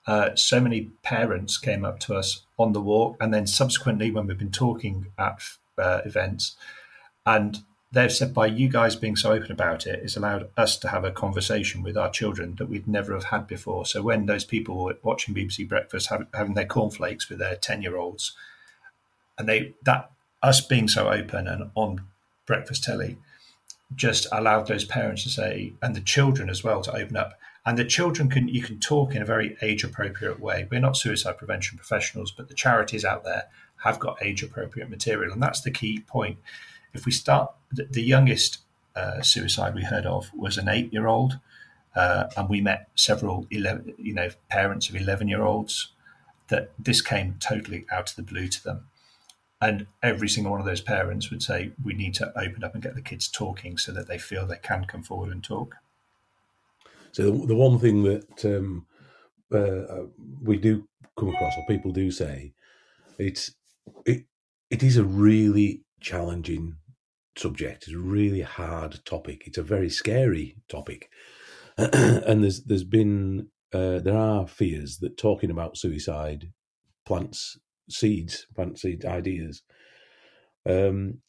uh, 0.08 0.30
so 0.36 0.62
many 0.62 0.92
parents 1.04 1.58
came 1.58 1.84
up 1.84 2.00
to 2.00 2.16
us 2.16 2.46
on 2.58 2.72
the 2.72 2.82
walk, 2.82 3.18
and 3.20 3.34
then 3.34 3.48
subsequently 3.48 4.12
when 4.12 4.28
we've 4.28 4.38
been 4.38 4.50
talking 4.50 5.08
at 5.18 5.42
uh, 5.78 6.02
events, 6.06 6.56
and 7.26 7.60
they've 7.92 8.12
said 8.12 8.34
by 8.34 8.46
you 8.46 8.70
guys 8.70 8.96
being 8.96 9.16
so 9.16 9.34
open 9.34 9.52
about 9.52 9.86
it, 9.86 10.00
it's 10.04 10.16
allowed 10.16 10.50
us 10.56 10.78
to 10.78 10.88
have 10.88 11.04
a 11.04 11.12
conversation 11.12 11.84
with 11.84 11.98
our 11.98 12.10
children 12.10 12.56
that 12.56 12.70
we'd 12.70 12.88
never 12.88 13.14
have 13.14 13.26
had 13.26 13.48
before. 13.48 13.86
So 13.86 14.02
when 14.02 14.26
those 14.26 14.46
people 14.46 14.84
were 14.84 14.98
watching 15.04 15.36
BBC 15.36 15.68
Breakfast 15.68 16.10
have, 16.10 16.28
having 16.34 16.54
their 16.54 16.66
cornflakes 16.66 17.30
with 17.30 17.40
their 17.40 17.56
ten 17.56 17.82
year 17.82 17.98
olds, 17.98 18.34
and 19.38 19.48
they 19.48 19.74
that 19.84 20.12
us 20.42 20.62
being 20.62 20.88
so 20.88 21.10
open 21.10 21.48
and 21.48 21.70
on 21.76 22.02
breakfast 22.48 22.84
telly 22.84 23.18
just 23.96 24.26
allowed 24.32 24.68
those 24.68 24.86
parents 24.86 25.24
to 25.24 25.30
say 25.30 25.74
and 25.82 25.96
the 25.96 26.02
children 26.02 26.50
as 26.50 26.64
well 26.64 26.82
to 26.82 26.96
open 26.96 27.18
up. 27.18 27.34
And 27.66 27.78
the 27.78 27.86
children 27.86 28.30
can 28.30 28.48
you 28.48 28.62
can 28.62 28.80
talk 28.80 29.14
in 29.14 29.22
a 29.22 29.26
very 29.26 29.58
age 29.62 29.84
appropriate 29.84 30.40
way. 30.40 30.68
We're 30.72 30.80
not 30.80 30.98
suicide 30.98 31.38
prevention 31.38 31.78
professionals 31.78 32.32
but 32.32 32.48
the 32.48 32.54
charities 32.54 33.04
out 33.04 33.26
there 33.26 33.50
have 33.84 34.00
got 34.00 34.24
age 34.24 34.44
appropriate 34.44 34.90
material. 34.90 35.34
And 35.34 35.44
that's 35.44 35.62
the 35.62 35.72
key 35.72 36.00
point. 36.00 36.38
If 36.94 37.06
we 37.06 37.12
start, 37.12 37.52
the, 37.72 37.86
the 37.86 38.04
youngest 38.04 38.60
uh, 38.96 39.22
suicide 39.22 39.76
we 39.76 39.84
heard 39.84 40.06
of 40.06 40.32
was 40.34 40.58
an 40.58 40.68
eight 40.68 40.92
year 40.94 41.08
old. 41.08 41.40
Uh, 41.96 42.30
and 42.38 42.50
we 42.50 42.62
met 42.62 42.88
several 42.96 43.46
11, 43.52 43.96
you 43.98 44.14
know, 44.14 44.30
parents 44.50 44.88
of 44.88 44.96
11 44.96 45.28
year 45.28 45.42
olds 45.42 45.90
that 46.48 46.72
this 46.80 47.02
came 47.02 47.36
totally 47.40 47.86
out 47.92 48.10
of 48.10 48.16
the 48.16 48.24
blue 48.24 48.48
to 48.48 48.64
them. 48.64 48.86
And 49.62 49.88
every 50.02 50.28
single 50.28 50.52
one 50.52 50.60
of 50.60 50.66
those 50.66 50.82
parents 50.82 51.30
would 51.30 51.44
say, 51.44 51.72
we 51.84 51.94
need 51.94 52.14
to 52.16 52.32
open 52.38 52.64
up 52.64 52.74
and 52.74 52.82
get 52.82 52.96
the 52.96 53.02
kids 53.02 53.28
talking 53.28 53.78
so 53.78 53.92
that 53.92 54.08
they 54.08 54.18
feel 54.18 54.46
they 54.46 54.58
can 54.58 54.86
come 54.86 55.04
forward 55.04 55.32
and 55.32 55.44
talk. 55.44 55.76
So 57.12 57.24
the, 57.30 57.48
the 57.48 57.56
one 57.56 57.78
thing 57.78 58.04
that 58.04 58.46
um, 58.46 58.88
uh, 59.54 60.06
we 60.42 60.58
do 60.58 60.88
come 61.18 61.30
across, 61.30 61.54
or 61.58 61.66
people 61.68 61.92
do 61.92 62.10
say, 62.10 62.54
it's 63.18 63.54
it 64.06 64.24
it 64.70 64.82
is 64.82 64.98
a 64.98 65.04
really 65.04 65.82
challenging 66.00 66.78
subject. 67.38 67.86
It's 67.86 67.96
a 67.96 68.00
really 68.00 68.42
hard 68.42 69.04
topic. 69.06 69.44
It's 69.48 69.58
a 69.58 69.64
very 69.64 69.90
scary 69.90 70.58
topic, 70.70 71.10
and 71.78 72.44
there's 72.44 72.64
there's 72.64 72.84
been 72.86 73.50
uh, 73.74 74.00
there 74.00 74.18
are 74.18 74.48
fears 74.48 75.00
that 75.00 75.18
talking 75.18 75.52
about 75.52 75.78
suicide 75.78 76.52
plants 77.06 77.58
seeds, 77.90 78.48
plant 78.56 78.80
seed 78.80 79.06
ideas. 79.06 79.64
Um, 80.70 81.20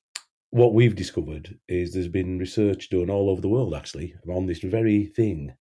what 0.50 0.74
we've 0.74 0.96
discovered 0.96 1.58
is 1.68 1.92
there's 1.94 2.08
been 2.08 2.38
research 2.38 2.90
done 2.90 3.10
all 3.10 3.30
over 3.30 3.40
the 3.40 3.48
world 3.48 3.74
actually 3.74 4.14
on 4.28 4.46
this 4.46 4.60
very 4.60 5.06
thing 5.06 5.52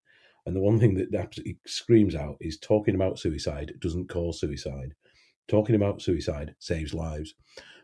And 0.45 0.55
the 0.55 0.61
one 0.61 0.79
thing 0.79 0.95
that 0.95 1.15
absolutely 1.15 1.59
screams 1.67 2.15
out 2.15 2.37
is 2.41 2.59
talking 2.59 2.95
about 2.95 3.19
suicide 3.19 3.73
doesn't 3.81 4.09
cause 4.09 4.41
suicide. 4.41 4.95
Talking 5.49 5.75
about 5.75 6.03
suicide 6.03 6.55
saves 6.59 6.93
lives 6.95 7.35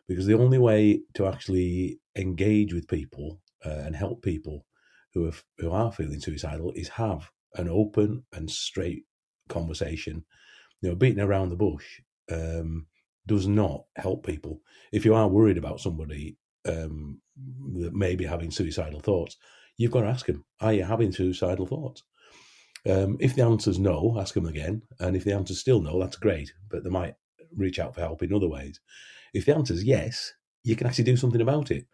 because 0.08 0.26
the 0.26 0.38
only 0.38 0.58
way 0.58 1.02
to 1.14 1.28
actually 1.28 2.00
engage 2.16 2.74
with 2.74 2.88
people 2.88 3.40
uh, 3.66 3.82
and 3.86 3.96
help 3.96 4.22
people 4.22 4.66
who 5.14 5.28
are, 5.28 5.34
who 5.58 5.72
are 5.72 5.92
feeling 5.92 6.20
suicidal 6.20 6.72
is 6.76 6.88
have 6.90 7.30
an 7.56 7.68
open 7.70 8.24
and 8.34 8.50
straight 8.50 9.04
conversation. 9.50 10.24
You 10.82 10.90
know, 10.90 10.96
beating 10.96 11.20
around 11.20 11.50
the 11.50 11.56
bush 11.56 12.00
um, 12.32 12.88
does 13.26 13.48
not 13.48 13.84
help 13.96 14.26
people. 14.26 14.62
If 14.92 15.06
you 15.06 15.16
are 15.16 15.28
worried 15.28 15.58
about 15.58 15.82
somebody 15.82 16.38
um, 16.66 17.20
that 17.80 17.94
may 17.94 18.16
be 18.16 18.26
having 18.26 18.52
suicidal 18.52 19.00
thoughts, 19.00 19.38
you've 19.78 19.92
got 19.92 20.02
to 20.02 20.08
ask 20.08 20.26
them, 20.26 20.46
are 20.62 20.74
you 20.74 20.84
having 20.84 21.12
suicidal 21.12 21.66
thoughts? 21.66 22.04
Um, 22.88 23.18
if 23.20 23.36
the 23.36 23.44
answer's 23.44 23.80
no, 23.80 24.16
ask 24.20 24.34
them 24.34 24.46
again. 24.46 24.82
And 25.00 25.16
if 25.16 25.24
the 25.24 25.34
answer's 25.34 25.60
still 25.60 25.82
no, 25.82 26.00
that's 26.00 26.16
great. 26.16 26.54
But 26.70 26.84
they 26.84 26.90
might 26.90 27.16
reach 27.56 27.80
out 27.80 27.96
for 27.96 28.02
help 28.02 28.24
in 28.24 28.34
other 28.34 28.48
ways. 28.48 28.80
If 29.38 29.46
the 29.46 29.56
answer 29.56 29.74
is 29.74 29.84
yes, 29.84 30.34
you 30.64 30.76
can 30.76 30.88
actually 30.88 31.06
do 31.06 31.18
something 31.18 31.42
about 31.42 31.72
it. 31.72 31.86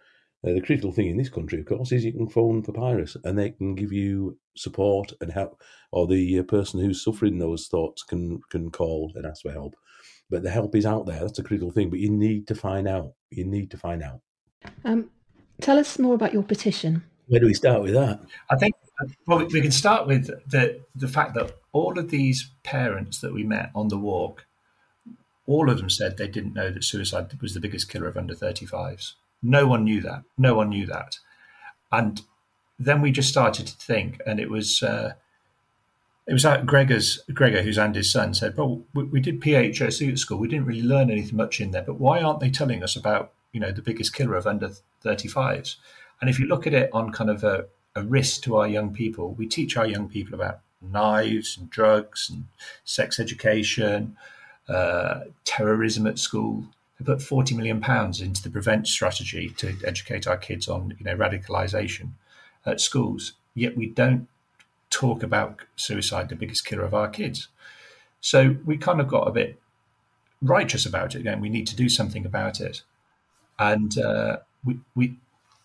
Uh, 0.46 0.54
the 0.54 0.62
critical 0.62 0.92
thing 0.92 1.08
in 1.08 1.18
this 1.18 1.30
country, 1.30 1.60
of 1.60 1.66
course, 1.66 1.92
is 1.92 2.04
you 2.04 2.12
can 2.12 2.28
phone 2.28 2.64
Papyrus 2.64 3.16
and 3.24 3.38
they 3.38 3.52
can 3.52 3.76
give 3.76 3.94
you 3.94 4.38
support 4.58 5.14
and 5.22 5.32
help, 5.32 5.62
or 5.92 6.08
the 6.08 6.40
uh, 6.40 6.44
person 6.44 6.80
who's 6.80 7.04
suffering 7.04 7.38
those 7.38 7.68
thoughts 7.68 8.04
can 8.04 8.42
can 8.50 8.72
call 8.72 9.12
and 9.16 9.26
ask 9.26 9.42
for 9.42 9.52
help. 9.52 9.76
But 10.30 10.44
the 10.44 10.50
help 10.50 10.76
is 10.76 10.86
out 10.86 11.06
there. 11.06 11.20
That's 11.20 11.40
a 11.40 11.44
critical 11.44 11.72
thing. 11.72 11.90
But 11.90 12.00
you 12.00 12.10
need 12.10 12.48
to 12.48 12.56
find 12.56 12.88
out. 12.88 13.14
You 13.30 13.46
need 13.46 13.72
to 13.72 13.78
find 13.78 14.02
out. 14.02 14.22
Um, 14.84 15.10
tell 15.62 15.78
us 15.78 16.00
more 16.00 16.16
about 16.16 16.34
your 16.34 16.44
petition. 16.44 17.04
Where 17.28 17.40
do 17.40 17.46
we 17.46 17.54
start 17.54 17.82
with 17.82 17.94
that? 17.94 18.22
I 18.50 18.56
think 18.58 18.76
well, 19.28 19.46
we 19.46 19.62
can 19.62 19.72
start 19.72 20.08
with 20.08 20.28
the 20.50 20.82
the 20.96 21.08
fact 21.08 21.36
that 21.36 21.56
all 21.72 21.98
of 21.98 22.10
these 22.10 22.52
parents 22.64 23.20
that 23.22 23.34
we 23.34 23.44
met 23.44 23.72
on 23.74 23.88
the 23.88 23.98
walk, 23.98 24.46
all 25.46 25.70
of 25.70 25.78
them 25.78 25.90
said 25.90 26.18
they 26.18 26.28
didn't 26.28 26.54
know 26.54 26.72
that 26.72 26.84
suicide 26.84 27.32
was 27.42 27.54
the 27.54 27.60
biggest 27.60 27.90
killer 27.90 28.08
of 28.08 28.18
under 28.18 28.34
35s. 28.34 29.14
No 29.42 29.68
one 29.68 29.84
knew 29.84 30.02
that. 30.02 30.24
No 30.38 30.56
one 30.56 30.70
knew 30.70 30.86
that. 30.86 31.20
And 31.92 32.22
then 32.80 33.02
we 33.02 33.12
just 33.12 33.30
started 33.30 33.68
to 33.68 33.78
think, 33.78 34.20
and 34.26 34.40
it 34.40 34.50
was 34.50 34.82
uh, 34.82 35.14
it 36.26 36.34
was 36.34 36.46
Gregor's 36.66 37.20
Gregor, 37.34 37.62
who's 37.62 37.78
Andy's 37.78 38.12
son, 38.12 38.34
said, 38.34 38.56
"Well, 38.58 38.84
we, 38.94 39.04
we 39.04 39.20
did 39.20 39.42
PHSE 39.42 40.12
at 40.12 40.20
school. 40.20 40.38
We 40.38 40.48
didn't 40.48 40.66
really 40.66 40.82
learn 40.82 41.12
anything 41.12 41.36
much 41.36 41.60
in 41.60 41.72
there, 41.72 41.84
but 41.84 42.00
why 42.00 42.22
aren't 42.22 42.40
they 42.40 42.50
telling 42.50 42.82
us 42.84 42.96
about 42.96 43.34
you 43.52 43.60
know 43.60 43.72
the 43.72 43.82
biggest 43.82 44.14
killer 44.14 44.36
of 44.36 44.48
under 44.48 44.72
35s?" 45.04 45.76
And 46.22 46.30
if 46.30 46.40
you 46.40 46.48
look 46.48 46.66
at 46.66 46.74
it 46.74 46.90
on 46.94 47.12
kind 47.12 47.30
of 47.30 47.44
a, 47.44 47.66
a 47.96 48.04
risk 48.04 48.44
to 48.44 48.56
our 48.56 48.68
young 48.68 48.94
people, 48.94 49.34
we 49.34 49.46
teach 49.46 49.76
our 49.76 49.86
young 49.86 50.08
people 50.08 50.34
about 50.34 50.62
knives 50.82 51.58
and 51.58 51.70
drugs 51.70 52.30
and 52.30 52.46
sex 52.86 53.20
education, 53.20 54.16
uh, 54.68 55.22
terrorism 55.46 56.08
at 56.08 56.20
school. 56.20 56.66
They 57.00 57.06
put 57.06 57.22
forty 57.22 57.56
million 57.56 57.82
pounds 57.82 58.22
into 58.22 58.42
the 58.42 58.50
prevent 58.50 58.88
strategy 58.88 59.50
to 59.58 59.76
educate 59.86 60.28
our 60.28 60.38
kids 60.38 60.68
on 60.68 60.96
you 60.98 61.06
know 61.06 61.16
radicalisation 61.16 62.12
at 62.66 62.82
schools. 62.82 63.34
Yet 63.56 63.78
we 63.78 63.88
don't 63.88 64.28
talk 64.90 65.24
about 65.24 65.62
suicide, 65.76 66.30
the 66.30 66.36
biggest 66.36 66.66
killer 66.66 66.84
of 66.84 66.94
our 66.94 67.10
kids. 67.10 67.48
So 68.22 68.56
we 68.66 68.78
kind 68.78 69.02
of 69.02 69.08
got 69.08 69.28
a 69.28 69.32
bit 69.32 69.60
righteous 70.42 70.86
about 70.86 71.16
it, 71.16 71.26
and 71.26 71.42
we 71.42 71.50
need 71.50 71.68
to 71.68 71.76
do 71.76 71.90
something 71.90 72.26
about 72.26 72.62
it. 72.62 72.84
And 73.60 73.98
uh, 73.98 74.38
we, 74.64 74.80
we 74.96 75.18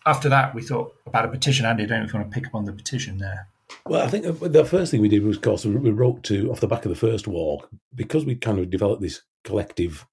after 0.05 0.29
that 0.29 0.55
we 0.55 0.61
thought 0.61 0.95
about 1.05 1.25
a 1.25 1.29
petition. 1.29 1.65
Andy, 1.65 1.83
I 1.83 1.87
don't 1.87 1.99
know 1.99 2.05
if 2.05 2.13
you 2.13 2.19
want 2.19 2.31
to 2.31 2.35
pick 2.35 2.47
up 2.47 2.55
on 2.55 2.65
the 2.65 2.73
petition 2.73 3.17
there. 3.17 3.47
Well, 3.85 4.05
I 4.05 4.07
think 4.07 4.25
the 4.39 4.65
first 4.65 4.91
thing 4.91 5.01
we 5.01 5.09
did 5.09 5.23
was, 5.23 5.37
of 5.37 5.43
course, 5.43 5.65
we 5.65 5.91
wrote 5.91 6.23
to 6.25 6.51
off 6.51 6.59
the 6.59 6.67
back 6.67 6.85
of 6.85 6.89
the 6.89 6.95
first 6.95 7.27
walk 7.27 7.69
because 7.95 8.25
we 8.25 8.35
kind 8.35 8.59
of 8.59 8.69
developed 8.69 9.01
this 9.01 9.21
collective 9.43 10.05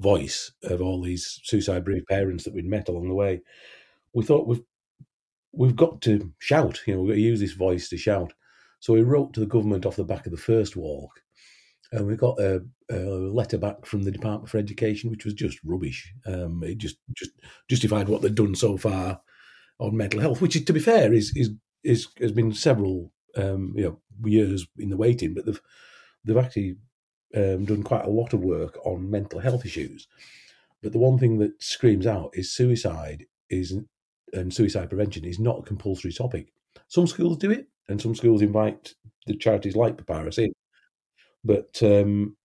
voice 0.00 0.52
of 0.64 0.80
all 0.80 1.00
these 1.00 1.40
suicide 1.44 1.84
bereaved 1.84 2.06
parents 2.06 2.44
that 2.44 2.54
we'd 2.54 2.66
met 2.66 2.88
along 2.88 3.08
the 3.08 3.14
way. 3.14 3.42
We 4.12 4.24
thought 4.24 4.46
we've 4.46 4.62
we've 5.52 5.76
got 5.76 6.00
to 6.02 6.32
shout. 6.38 6.80
You 6.86 6.94
know, 6.94 7.00
we've 7.02 7.10
got 7.10 7.14
to 7.16 7.20
use 7.20 7.40
this 7.40 7.52
voice 7.52 7.88
to 7.90 7.96
shout. 7.96 8.32
So 8.80 8.92
we 8.92 9.02
wrote 9.02 9.32
to 9.34 9.40
the 9.40 9.46
government 9.46 9.86
off 9.86 9.96
the 9.96 10.04
back 10.04 10.26
of 10.26 10.32
the 10.32 10.38
first 10.38 10.76
walk, 10.76 11.10
and 11.92 12.06
we 12.06 12.16
got 12.16 12.40
a, 12.40 12.62
a 12.90 12.96
letter 12.96 13.58
back 13.58 13.86
from 13.86 14.02
the 14.02 14.10
Department 14.10 14.48
for 14.48 14.58
Education, 14.58 15.10
which 15.10 15.24
was 15.24 15.34
just 15.34 15.58
rubbish. 15.64 16.12
Um, 16.26 16.62
it 16.64 16.78
just 16.78 16.96
just 17.16 17.30
justified 17.68 18.08
what 18.08 18.22
they'd 18.22 18.34
done 18.34 18.54
so 18.54 18.76
far 18.76 19.20
on 19.78 19.96
mental 19.96 20.20
health, 20.20 20.40
which, 20.40 20.64
to 20.64 20.72
be 20.72 20.80
fair, 20.80 21.12
is 21.12 21.32
is, 21.36 21.50
is 21.84 22.08
has 22.18 22.32
been 22.32 22.52
several 22.52 23.12
um, 23.36 23.72
you 23.76 23.84
know 23.84 24.00
years 24.24 24.66
in 24.78 24.90
the 24.90 24.96
waiting, 24.96 25.34
but 25.34 25.46
they've 25.46 25.60
they've 26.24 26.36
actually 26.36 26.76
um, 27.34 27.64
done 27.64 27.82
quite 27.82 28.04
a 28.04 28.10
lot 28.10 28.32
of 28.32 28.40
work 28.40 28.78
on 28.84 29.10
mental 29.10 29.40
health 29.40 29.64
issues. 29.64 30.06
But 30.82 30.92
the 30.92 30.98
one 30.98 31.18
thing 31.18 31.38
that 31.38 31.62
screams 31.62 32.06
out 32.06 32.30
is 32.34 32.52
suicide 32.52 33.26
is 33.50 33.78
and 34.32 34.52
suicide 34.52 34.88
prevention 34.88 35.24
is 35.24 35.38
not 35.38 35.60
a 35.60 35.62
compulsory 35.62 36.12
topic. 36.12 36.52
Some 36.88 37.06
schools 37.06 37.36
do 37.38 37.50
it, 37.50 37.68
and 37.88 38.00
some 38.00 38.14
schools 38.14 38.42
invite 38.42 38.94
the 39.26 39.36
charities 39.36 39.76
like 39.76 39.96
Papyrus 39.96 40.38
in, 40.38 40.52
but 41.44 41.82
um, 41.82 42.36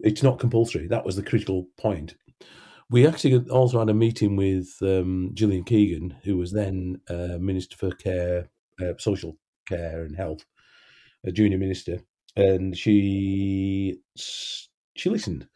it's 0.00 0.22
not 0.22 0.38
compulsory. 0.38 0.86
That 0.86 1.04
was 1.04 1.16
the 1.16 1.22
critical 1.22 1.66
point. 1.76 2.14
We 2.92 3.06
actually 3.06 3.48
also 3.48 3.78
had 3.78 3.88
a 3.88 3.94
meeting 3.94 4.36
with 4.36 4.76
um, 4.82 5.30
Gillian 5.32 5.64
Keegan, 5.64 6.14
who 6.24 6.36
was 6.36 6.52
then 6.52 7.00
uh, 7.08 7.38
Minister 7.40 7.74
for 7.76 7.90
Care, 7.90 8.50
uh, 8.80 8.92
Social 8.98 9.38
Care 9.66 10.02
and 10.02 10.14
Health, 10.14 10.44
a 11.24 11.32
junior 11.32 11.56
minister, 11.56 12.00
and 12.36 12.76
she 12.76 13.98
she 14.16 15.08
listened 15.08 15.48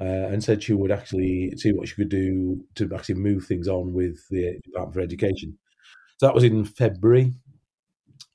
uh, 0.00 0.04
and 0.04 0.42
said 0.44 0.62
she 0.62 0.72
would 0.72 0.92
actually 0.92 1.52
see 1.56 1.72
what 1.72 1.88
she 1.88 1.96
could 1.96 2.08
do 2.10 2.64
to 2.76 2.88
actually 2.94 3.16
move 3.16 3.44
things 3.44 3.66
on 3.66 3.92
with 3.92 4.28
the 4.30 4.60
Department 4.64 4.94
for 4.94 5.00
Education. 5.00 5.58
So 6.18 6.26
that 6.26 6.34
was 6.34 6.44
in 6.44 6.64
February. 6.64 7.34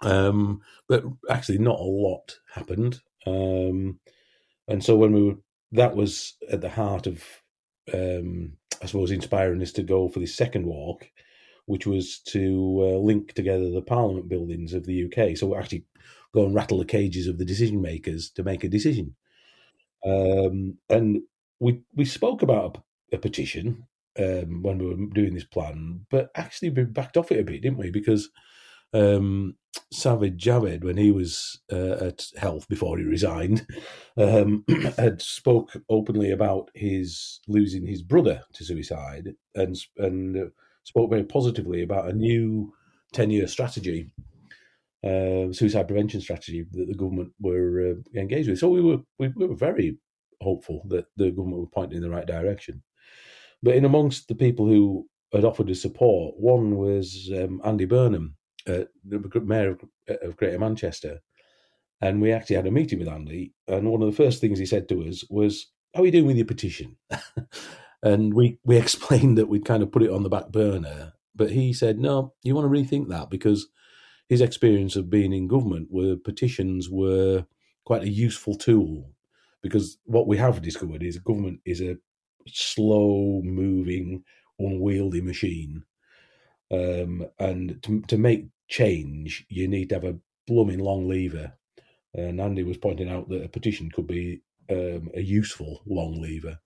Um, 0.01 0.61
but 0.89 1.05
actually, 1.29 1.59
not 1.59 1.79
a 1.79 1.83
lot 1.83 2.39
happened. 2.53 2.99
Um, 3.25 3.99
and 4.67 4.83
so 4.83 4.97
when 4.97 5.13
we 5.13 5.23
were, 5.23 5.35
that 5.71 5.95
was 5.95 6.35
at 6.51 6.59
the 6.59 6.69
heart 6.69 7.07
of, 7.07 7.23
um, 7.93 8.53
I 8.81 8.85
suppose, 8.85 9.11
inspiring 9.11 9.61
us 9.61 9.71
to 9.73 9.83
go 9.83 10.07
for 10.09 10.19
this 10.19 10.35
second 10.35 10.65
walk, 10.65 11.09
which 11.65 11.87
was 11.87 12.19
to 12.27 12.79
uh, 12.81 12.97
link 12.97 13.33
together 13.33 13.69
the 13.69 13.81
Parliament 13.81 14.29
buildings 14.29 14.73
of 14.73 14.85
the 14.85 15.05
UK. 15.05 15.37
So 15.37 15.55
actually 15.55 15.85
go 16.33 16.45
and 16.45 16.53
rattle 16.53 16.79
the 16.79 16.85
cages 16.85 17.27
of 17.27 17.37
the 17.37 17.45
decision 17.45 17.81
makers 17.81 18.29
to 18.31 18.43
make 18.43 18.63
a 18.63 18.69
decision. 18.69 19.15
Um, 20.05 20.77
and 20.89 21.21
we 21.59 21.81
we 21.95 22.05
spoke 22.05 22.41
about 22.41 22.83
a, 23.11 23.15
a 23.15 23.19
petition 23.19 23.85
um, 24.19 24.61
when 24.61 24.77
we 24.77 24.87
were 24.87 25.13
doing 25.13 25.33
this 25.33 25.45
plan, 25.45 26.05
but 26.09 26.29
actually 26.35 26.69
we 26.71 26.83
backed 26.83 27.17
off 27.17 27.31
it 27.31 27.39
a 27.39 27.43
bit, 27.43 27.61
didn't 27.61 27.77
we? 27.77 27.89
Because 27.89 28.29
um, 28.93 29.55
Sajid 29.93 30.37
Javid, 30.37 30.83
when 30.83 30.97
he 30.97 31.11
was 31.11 31.61
uh, 31.71 32.05
at 32.05 32.25
Health 32.37 32.67
before 32.67 32.97
he 32.97 33.03
resigned, 33.03 33.65
um, 34.17 34.63
had 34.97 35.21
spoke 35.21 35.71
openly 35.89 36.31
about 36.31 36.69
his 36.73 37.39
losing 37.47 37.85
his 37.85 38.01
brother 38.01 38.41
to 38.53 38.63
suicide, 38.63 39.33
and 39.55 39.75
and 39.97 40.51
spoke 40.83 41.09
very 41.09 41.23
positively 41.23 41.83
about 41.83 42.09
a 42.09 42.13
new 42.13 42.73
ten 43.13 43.29
year 43.29 43.47
strategy, 43.47 44.11
uh, 45.03 45.51
suicide 45.51 45.87
prevention 45.87 46.21
strategy 46.21 46.65
that 46.71 46.87
the 46.87 46.95
government 46.95 47.31
were 47.39 47.91
uh, 47.91 48.19
engaged 48.19 48.49
with. 48.49 48.59
So 48.59 48.69
we 48.69 48.81
were 48.81 48.99
we, 49.19 49.29
we 49.29 49.47
were 49.47 49.55
very 49.55 49.97
hopeful 50.41 50.83
that 50.89 51.05
the 51.17 51.31
government 51.31 51.61
were 51.61 51.67
pointing 51.67 51.97
in 51.97 52.03
the 52.03 52.09
right 52.09 52.27
direction. 52.27 52.83
But 53.61 53.75
in 53.75 53.85
amongst 53.85 54.27
the 54.27 54.35
people 54.35 54.67
who 54.67 55.07
had 55.33 55.45
offered 55.45 55.69
his 55.69 55.81
support, 55.81 56.35
one 56.37 56.75
was 56.75 57.31
um, 57.33 57.61
Andy 57.63 57.85
Burnham, 57.85 58.35
uh, 58.67 58.85
the 59.05 59.41
mayor 59.41 59.71
of, 59.71 59.81
of 60.21 60.37
Greater 60.37 60.59
Manchester, 60.59 61.19
and 62.01 62.21
we 62.21 62.31
actually 62.31 62.55
had 62.55 62.67
a 62.67 62.71
meeting 62.71 62.99
with 62.99 63.07
Andy. 63.07 63.53
And 63.67 63.89
one 63.89 64.01
of 64.01 64.09
the 64.09 64.15
first 64.15 64.41
things 64.41 64.59
he 64.59 64.65
said 64.65 64.89
to 64.89 65.03
us 65.03 65.23
was, 65.29 65.67
"How 65.93 66.01
are 66.01 66.05
you 66.05 66.11
doing 66.11 66.27
with 66.27 66.37
your 66.37 66.45
petition?" 66.45 66.97
and 68.03 68.33
we 68.33 68.59
we 68.63 68.77
explained 68.85 69.37
that 69.37 69.49
we'd 69.49 69.65
kind 69.65 69.83
of 69.83 69.91
put 69.91 70.03
it 70.03 70.11
on 70.11 70.23
the 70.23 70.29
back 70.29 70.49
burner, 70.49 71.13
but 71.35 71.51
he 71.51 71.73
said, 71.73 71.99
"No, 71.99 72.33
you 72.43 72.55
want 72.55 72.71
to 72.71 72.79
rethink 72.79 73.09
that 73.09 73.29
because." 73.29 73.67
His 74.29 74.39
experience 74.39 74.95
of 74.95 75.11
being 75.11 75.33
in 75.33 75.49
government, 75.49 75.89
where 75.91 76.15
petitions 76.15 76.89
were 76.89 77.45
quite 77.83 78.03
a 78.03 78.09
useful 78.09 78.55
tool, 78.55 79.11
because 79.63 79.97
what 80.05 80.27
we 80.27 80.37
have 80.37 80.61
discovered 80.61 81.01
is 81.01 81.17
government 81.19 81.61
is 81.65 81.81
a 81.81 81.97
slow 82.47 83.41
moving, 83.43 84.23
unwieldy 84.59 85.21
machine. 85.21 85.83
Um, 86.71 87.27
and 87.39 87.81
to, 87.83 88.01
to 88.01 88.17
make 88.17 88.47
change, 88.67 89.45
you 89.49 89.67
need 89.67 89.89
to 89.89 89.95
have 89.95 90.03
a 90.03 90.17
blooming 90.47 90.79
long 90.79 91.07
lever. 91.07 91.53
And 92.13 92.39
Andy 92.39 92.63
was 92.63 92.77
pointing 92.77 93.09
out 93.09 93.29
that 93.29 93.43
a 93.43 93.49
petition 93.49 93.89
could 93.91 94.07
be 94.07 94.41
um, 94.69 95.09
a 95.15 95.21
useful 95.21 95.81
long 95.85 96.21
lever. 96.21 96.59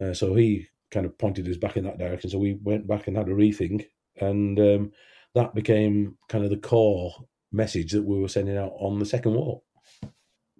Uh, 0.00 0.14
so 0.14 0.34
he 0.34 0.66
kind 0.90 1.06
of 1.06 1.16
pointed 1.18 1.48
us 1.48 1.56
back 1.56 1.76
in 1.76 1.84
that 1.84 1.98
direction. 1.98 2.30
So 2.30 2.38
we 2.38 2.58
went 2.62 2.86
back 2.86 3.08
and 3.08 3.16
had 3.16 3.28
a 3.28 3.34
rethink, 3.34 3.86
and 4.20 4.58
um, 4.60 4.92
that 5.34 5.54
became 5.54 6.16
kind 6.28 6.44
of 6.44 6.50
the 6.50 6.56
core 6.58 7.14
message 7.50 7.92
that 7.92 8.04
we 8.04 8.20
were 8.20 8.28
sending 8.28 8.56
out 8.56 8.72
on 8.78 8.98
the 8.98 9.06
second 9.06 9.34
walk. 9.34 9.62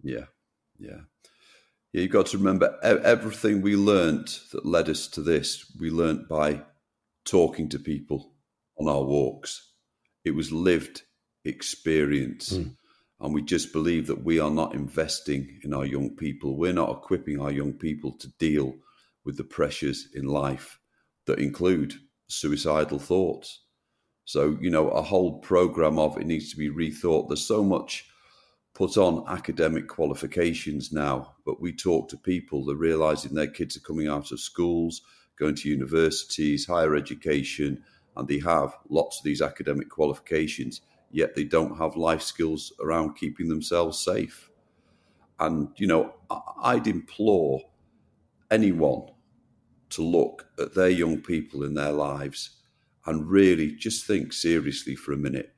Yeah, 0.03 0.27
yeah. 0.79 1.01
Yeah, 1.93 2.03
you've 2.03 2.11
got 2.11 2.27
to 2.27 2.39
remember 2.39 2.79
everything 2.83 3.61
we 3.61 3.77
learnt 3.77 4.41
that 4.53 4.65
led 4.65 4.89
us 4.89 5.07
to 5.09 5.21
this, 5.21 5.71
we 5.79 5.91
learnt 5.91 6.27
by 6.27 6.63
talking 7.25 7.69
to 7.69 7.79
people 7.79 8.33
on 8.79 8.89
our 8.89 9.03
walks. 9.03 9.72
It 10.25 10.33
was 10.33 10.53
lived 10.53 11.03
experience. 11.45 12.53
Mm. 12.53 12.77
And 13.21 13.35
we 13.35 13.43
just 13.43 13.73
believe 13.73 14.09
that 14.09 14.25
we 14.25 14.41
are 14.41 14.51
not 14.51 14.75
investing 14.75 15.61
in 15.63 15.73
our 15.73 15.87
young 15.87 16.11
people. 16.11 16.57
We're 16.57 16.73
not 16.73 16.91
equipping 16.91 17.41
our 17.41 17.53
young 17.53 17.73
people 17.73 18.13
to 18.19 18.29
deal 18.39 18.75
with 19.25 19.37
the 19.37 19.45
pressures 19.45 20.09
in 20.15 20.27
life 20.27 20.79
that 21.27 21.39
include 21.39 21.95
suicidal 22.27 22.99
thoughts. 22.99 23.61
So, 24.25 24.57
you 24.61 24.71
know, 24.71 24.89
a 24.91 25.03
whole 25.03 25.39
program 25.39 25.99
of 25.99 26.17
it 26.17 26.27
needs 26.27 26.51
to 26.51 26.57
be 26.57 26.71
rethought. 26.71 27.29
There's 27.29 27.47
so 27.47 27.63
much 27.63 28.07
put 28.75 28.97
on 28.97 29.25
academic 29.29 29.87
qualifications 29.87 30.93
now, 30.93 31.35
but 31.45 31.61
we 31.61 31.73
talk 31.73 32.09
to 32.09 32.17
people, 32.17 32.65
they're 32.65 32.75
realizing 32.75 33.35
their 33.35 33.47
kids 33.47 33.77
are 33.77 33.81
coming 33.81 34.09
out 34.09 34.33
of 34.33 34.41
schools, 34.41 35.03
going 35.39 35.55
to 35.57 35.69
universities, 35.69 36.67
higher 36.67 36.97
education, 36.97 37.83
and 38.17 38.29
they 38.29 38.39
have 38.41 38.77
lots 38.89 39.19
of 39.19 39.25
these 39.25 39.43
academic 39.43 39.89
qualifications, 39.89 40.83
yet 41.11 41.35
they 41.35 41.45
don't 41.45 41.79
have 41.79 41.97
life 41.97 42.23
skills 42.23 42.73
around 42.81 43.17
keeping 43.17 43.49
themselves 43.49 43.99
safe. 43.99 44.51
And, 45.39 45.69
you 45.77 45.87
know, 45.87 46.15
I'd 46.63 46.87
implore 46.87 47.61
anyone 48.51 49.09
to 49.91 50.03
look 50.03 50.47
at 50.59 50.75
their 50.75 50.91
young 50.91 51.21
people 51.21 51.65
in 51.65 51.75
their 51.75 51.93
lives 51.93 52.59
and 53.07 53.29
really 53.29 53.73
just 53.73 54.07
think 54.07 54.33
seriously 54.33 54.95
for 54.95 55.13
a 55.13 55.17
minute. 55.17 55.55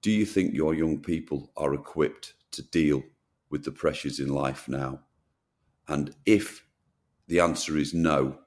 Do 0.00 0.10
you 0.10 0.24
think 0.24 0.54
your 0.54 0.74
young 0.74 1.00
people 1.00 1.50
are 1.56 1.74
equipped 1.74 2.34
to 2.52 2.62
deal 2.62 3.02
with 3.50 3.64
the 3.64 3.72
pressures 3.72 4.20
in 4.20 4.28
life 4.28 4.68
now? 4.68 5.00
And 5.86 6.14
if 6.24 6.64
the 7.26 7.40
answer 7.40 7.76
is 7.76 7.92
no, 7.92 8.38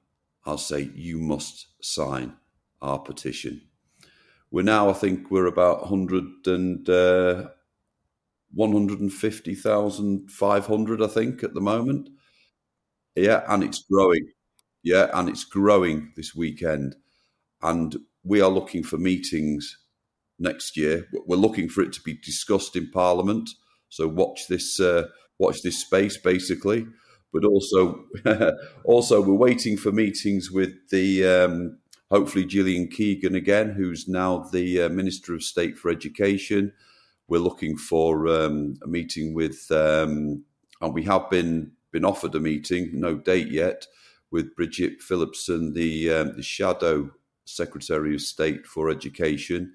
I'll 0.45 0.57
say 0.57 0.89
you 0.95 1.19
must 1.19 1.67
sign 1.83 2.35
our 2.82 3.00
petition. 3.00 3.62
We're 4.52 4.63
now, 4.63 4.89
I 4.89 4.94
think, 4.94 5.32
we're 5.32 5.46
about 5.48 5.82
100 5.82 6.24
and 6.48 6.88
uh, 6.89 7.50
150,500, 8.54 11.02
I 11.02 11.08
think, 11.08 11.44
at 11.44 11.54
the 11.54 11.62
moment. 11.62 12.10
Yeah, 13.15 13.44
and 13.48 13.63
it's 13.63 13.84
growing. 13.89 14.28
Yeah, 14.84 15.10
and 15.13 15.30
it's 15.30 15.44
growing 15.44 16.12
this 16.15 16.36
weekend. 16.36 16.96
And 17.62 17.98
we 18.24 18.41
are 18.41 18.50
looking 18.50 18.84
for 18.84 18.98
meetings 18.98 19.78
next 20.39 20.78
year. 20.78 21.08
We're 21.26 21.36
looking 21.38 21.70
for 21.70 21.82
it 21.82 21.94
to 21.94 22.02
be 22.02 22.13
discussed 22.15 22.76
in 22.76 22.89
Parliament. 22.91 23.50
So 23.89 24.08
watch 24.08 24.48
this, 24.50 24.80
uh, 24.80 25.08
watch 25.39 25.62
this 25.62 25.80
space, 25.80 26.17
basically. 26.17 26.88
But 27.34 27.46
also, 27.46 28.06
also 28.84 29.22
we're 29.22 29.34
waiting 29.36 29.78
for 29.78 29.91
meetings 29.91 30.52
with 30.52 30.74
the 30.89 31.26
um, 31.26 31.78
hopefully 32.12 32.45
Gillian 32.45 32.89
Keegan 32.89 33.36
again, 33.36 33.71
who's 33.71 34.08
now 34.08 34.39
the 34.52 34.84
uh, 34.84 34.89
Minister 34.89 35.34
of 35.34 35.43
State 35.43 35.78
for 35.78 35.89
Education. 35.89 36.74
We're 37.28 37.39
looking 37.39 37.78
for 37.78 38.28
um, 38.28 38.76
a 38.84 38.88
meeting 38.88 39.34
with, 39.34 39.71
um, 39.71 40.43
and 40.82 40.93
we 40.93 41.04
have 41.04 41.30
been 41.30 41.71
been 41.91 42.06
offered 42.06 42.36
a 42.36 42.39
meeting, 42.39 42.89
no 42.93 43.15
date 43.15 43.47
yet, 43.50 43.88
with 44.30 44.56
Bridget 44.56 45.02
Phillipson, 45.02 45.74
the 45.74 46.12
um, 46.12 46.36
the 46.36 46.43
shadow 46.43 47.10
Secretary 47.45 48.13
of 48.13 48.21
State 48.21 48.65
for 48.65 48.89
Education. 48.89 49.74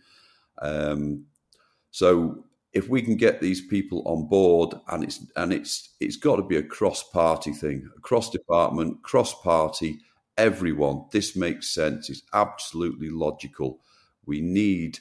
Um, 0.61 1.25
so 1.91 2.45
if 2.75 2.91
we 2.91 3.01
can 3.01 3.17
get 3.17 3.41
these 3.41 3.67
people 3.67 4.03
on 4.05 4.29
board, 4.29 4.75
and 4.89 5.03
it's 5.03 5.25
and 5.37 5.55
it's 5.55 5.95
it's 6.01 6.17
got 6.17 6.37
to 6.37 6.43
be 6.43 6.57
a 6.57 6.63
cross 6.63 7.03
party 7.03 7.53
thing, 7.53 7.89
a 7.97 8.01
cross 8.01 8.29
department, 8.29 9.03
cross 9.03 9.33
party, 9.41 10.01
everyone. 10.37 11.05
This 11.13 11.37
makes 11.37 11.71
sense. 11.71 12.11
It's 12.11 12.23
absolutely 12.33 13.11
logical. 13.11 13.81
We 14.25 14.41
need 14.41 15.01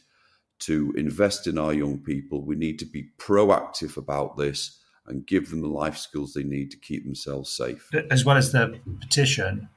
to 0.59 0.93
invest 0.97 1.47
in 1.47 1.57
our 1.57 1.73
young 1.73 1.99
people. 1.99 2.41
We 2.41 2.55
need 2.55 2.79
to 2.79 2.85
be 2.85 3.09
proactive 3.17 3.97
about 3.97 4.37
this 4.37 4.79
and 5.07 5.27
give 5.27 5.49
them 5.49 5.61
the 5.61 5.67
life 5.67 5.97
skills 5.97 6.33
they 6.33 6.43
need 6.43 6.71
to 6.71 6.77
keep 6.77 7.03
themselves 7.03 7.49
safe. 7.49 7.89
As 8.09 8.25
well 8.25 8.37
as 8.37 8.51
the 8.51 8.79
petition, 9.01 9.69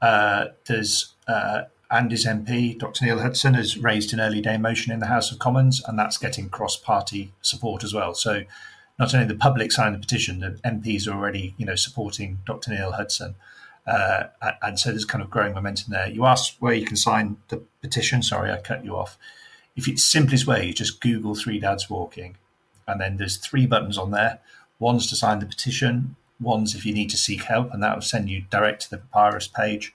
uh, 0.00 0.46
there's 0.66 1.14
uh, 1.26 1.62
Andy's 1.90 2.26
MP, 2.26 2.78
Dr. 2.78 3.04
Neil 3.04 3.20
Hudson, 3.20 3.54
has 3.54 3.78
raised 3.78 4.12
an 4.12 4.20
early 4.20 4.40
day 4.40 4.58
motion 4.58 4.92
in 4.92 5.00
the 5.00 5.06
House 5.06 5.32
of 5.32 5.38
Commons, 5.38 5.82
and 5.86 5.98
that's 5.98 6.18
getting 6.18 6.48
cross 6.48 6.76
party 6.76 7.32
support 7.42 7.82
as 7.82 7.94
well. 7.94 8.14
So 8.14 8.42
not 8.98 9.14
only 9.14 9.26
the 9.26 9.34
public 9.34 9.72
signed 9.72 9.94
the 9.94 9.98
petition, 9.98 10.40
the 10.40 10.58
MPs 10.64 11.08
are 11.08 11.14
already 11.14 11.54
you 11.56 11.66
know 11.66 11.76
supporting 11.76 12.38
Dr. 12.44 12.72
Neil 12.72 12.92
Hudson. 12.92 13.36
Uh, 13.86 14.24
and 14.62 14.78
so 14.78 14.90
there's 14.90 15.04
kind 15.04 15.22
of 15.22 15.30
growing 15.30 15.54
momentum 15.54 15.92
there. 15.92 16.08
You 16.08 16.24
asked 16.24 16.56
where 16.60 16.74
you 16.74 16.84
can 16.84 16.96
sign 16.96 17.36
the 17.48 17.62
petition. 17.80 18.22
Sorry, 18.22 18.50
I 18.50 18.60
cut 18.60 18.84
you 18.84 18.96
off. 18.96 19.16
If 19.76 19.86
it's 19.86 20.02
simplest 20.02 20.46
way, 20.46 20.66
you 20.66 20.72
just 20.72 21.00
Google 21.00 21.34
Three 21.34 21.60
Dads 21.60 21.88
Walking, 21.88 22.36
and 22.88 23.00
then 23.00 23.16
there's 23.16 23.36
three 23.36 23.66
buttons 23.66 23.98
on 23.98 24.10
there. 24.10 24.40
One's 24.78 25.06
to 25.08 25.16
sign 25.16 25.38
the 25.38 25.46
petition. 25.46 26.16
One's 26.40 26.74
if 26.74 26.84
you 26.84 26.92
need 26.92 27.10
to 27.10 27.16
seek 27.16 27.44
help, 27.44 27.72
and 27.72 27.82
that 27.82 27.94
will 27.94 28.02
send 28.02 28.28
you 28.28 28.44
direct 28.50 28.82
to 28.82 28.90
the 28.90 28.98
Papyrus 28.98 29.48
page, 29.48 29.94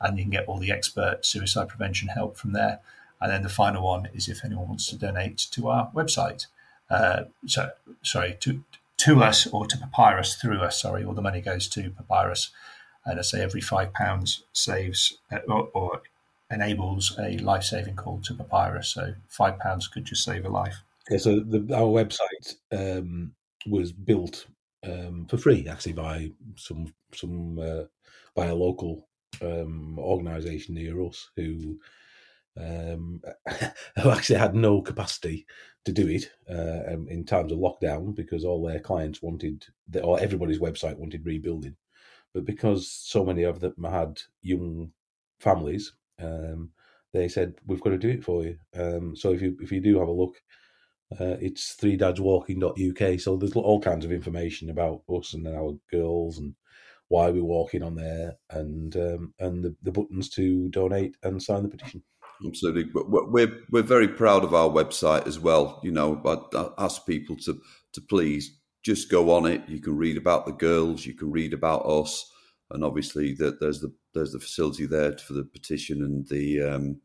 and 0.00 0.18
you 0.18 0.24
can 0.24 0.30
get 0.30 0.46
all 0.46 0.58
the 0.58 0.72
expert 0.72 1.24
suicide 1.24 1.68
prevention 1.68 2.08
help 2.08 2.36
from 2.36 2.52
there. 2.52 2.80
And 3.20 3.30
then 3.30 3.42
the 3.42 3.48
final 3.48 3.84
one 3.84 4.08
is 4.12 4.28
if 4.28 4.44
anyone 4.44 4.68
wants 4.68 4.88
to 4.88 4.96
donate 4.96 5.38
to 5.52 5.68
our 5.68 5.90
website. 5.92 6.46
Uh, 6.90 7.24
so, 7.46 7.70
sorry, 8.02 8.36
to 8.40 8.62
to 8.98 9.22
us 9.22 9.46
or 9.46 9.66
to 9.66 9.76
Papyrus 9.78 10.36
through 10.36 10.60
us. 10.60 10.80
Sorry, 10.80 11.04
all 11.04 11.14
the 11.14 11.22
money 11.22 11.40
goes 11.40 11.66
to 11.68 11.90
Papyrus, 11.90 12.50
and 13.04 13.18
I 13.18 13.22
say 13.22 13.42
every 13.42 13.60
five 13.60 13.92
pounds 13.92 14.44
saves 14.52 15.18
uh, 15.30 15.38
or, 15.48 15.68
or 15.74 16.02
enables 16.50 17.16
a 17.18 17.38
life 17.38 17.64
saving 17.64 17.96
call 17.96 18.20
to 18.20 18.34
Papyrus. 18.34 18.88
So 18.88 19.14
five 19.28 19.58
pounds 19.58 19.88
could 19.88 20.04
just 20.04 20.24
save 20.24 20.44
a 20.44 20.48
life. 20.48 20.82
Okay, 21.08 21.18
so 21.18 21.40
the, 21.40 21.74
our 21.74 21.88
website 21.88 22.56
um, 22.70 23.32
was 23.66 23.92
built 23.92 24.46
um, 24.84 25.26
for 25.28 25.36
free 25.36 25.66
actually 25.68 25.92
by 25.92 26.30
some 26.56 26.92
some 27.14 27.58
uh, 27.58 27.84
by 28.34 28.46
a 28.46 28.54
local 28.54 29.08
um, 29.40 29.98
organisation 29.98 30.74
near 30.74 31.00
us 31.02 31.30
who 31.36 31.78
um, 32.58 33.22
who 34.02 34.10
actually 34.10 34.38
had 34.38 34.54
no 34.54 34.82
capacity 34.82 35.46
to 35.84 35.92
do 35.92 36.06
it 36.08 36.30
uh, 36.50 36.92
um, 36.92 37.08
in 37.08 37.24
times 37.24 37.50
of 37.50 37.58
lockdown 37.58 38.14
because 38.14 38.44
all 38.44 38.64
their 38.64 38.80
clients 38.80 39.22
wanted 39.22 39.64
or 40.02 40.20
everybody's 40.20 40.60
website 40.60 40.96
wanted 40.96 41.26
rebuilding, 41.26 41.76
but 42.34 42.44
because 42.44 42.90
so 42.90 43.24
many 43.24 43.42
of 43.42 43.60
them 43.60 43.84
had 43.84 44.20
young 44.42 44.92
families, 45.40 45.92
um, 46.20 46.70
they 47.12 47.28
said 47.28 47.54
we've 47.66 47.80
got 47.80 47.90
to 47.90 47.98
do 47.98 48.10
it 48.10 48.24
for 48.24 48.44
you. 48.44 48.58
Um, 48.74 49.16
so 49.16 49.32
if 49.32 49.42
you 49.42 49.56
if 49.60 49.72
you 49.72 49.80
do 49.80 49.98
have 49.98 50.08
a 50.08 50.12
look 50.12 50.36
uh, 51.20 51.36
it's 51.40 51.72
three 51.72 51.96
dads 51.96 52.20
walking.uk. 52.20 53.20
So 53.20 53.36
there's 53.36 53.54
all 53.54 53.80
kinds 53.80 54.04
of 54.04 54.12
information 54.12 54.70
about 54.70 55.02
us 55.08 55.34
and 55.34 55.46
our 55.46 55.76
girls 55.90 56.38
and 56.38 56.54
why 57.08 57.30
we're 57.30 57.44
walking 57.44 57.82
on 57.82 57.94
there 57.94 58.36
and 58.50 58.96
um, 58.96 59.34
and 59.38 59.62
the, 59.62 59.76
the 59.82 59.92
buttons 59.92 60.28
to 60.30 60.68
donate 60.70 61.16
and 61.22 61.42
sign 61.42 61.62
the 61.62 61.68
petition. 61.68 62.02
Absolutely, 62.46 62.84
but 62.84 63.10
we're 63.10 63.60
we're 63.70 63.82
very 63.82 64.08
proud 64.08 64.44
of 64.44 64.54
our 64.54 64.68
website 64.68 65.26
as 65.26 65.38
well. 65.38 65.80
You 65.82 65.92
know, 65.92 66.16
but 66.16 66.48
I 66.54 66.70
ask 66.78 67.06
people 67.06 67.36
to 67.44 67.60
to 67.92 68.00
please 68.00 68.58
just 68.82 69.10
go 69.10 69.30
on 69.30 69.46
it. 69.46 69.62
You 69.68 69.80
can 69.80 69.96
read 69.96 70.16
about 70.16 70.46
the 70.46 70.52
girls, 70.52 71.06
you 71.06 71.14
can 71.14 71.30
read 71.30 71.52
about 71.52 71.86
us, 71.86 72.30
and 72.70 72.84
obviously 72.84 73.34
that 73.34 73.60
there's 73.60 73.80
the 73.80 73.92
there's 74.14 74.32
the 74.32 74.40
facility 74.40 74.86
there 74.86 75.16
for 75.18 75.32
the 75.34 75.44
petition 75.44 76.02
and 76.02 76.26
the 76.28 76.62
um, 76.62 77.00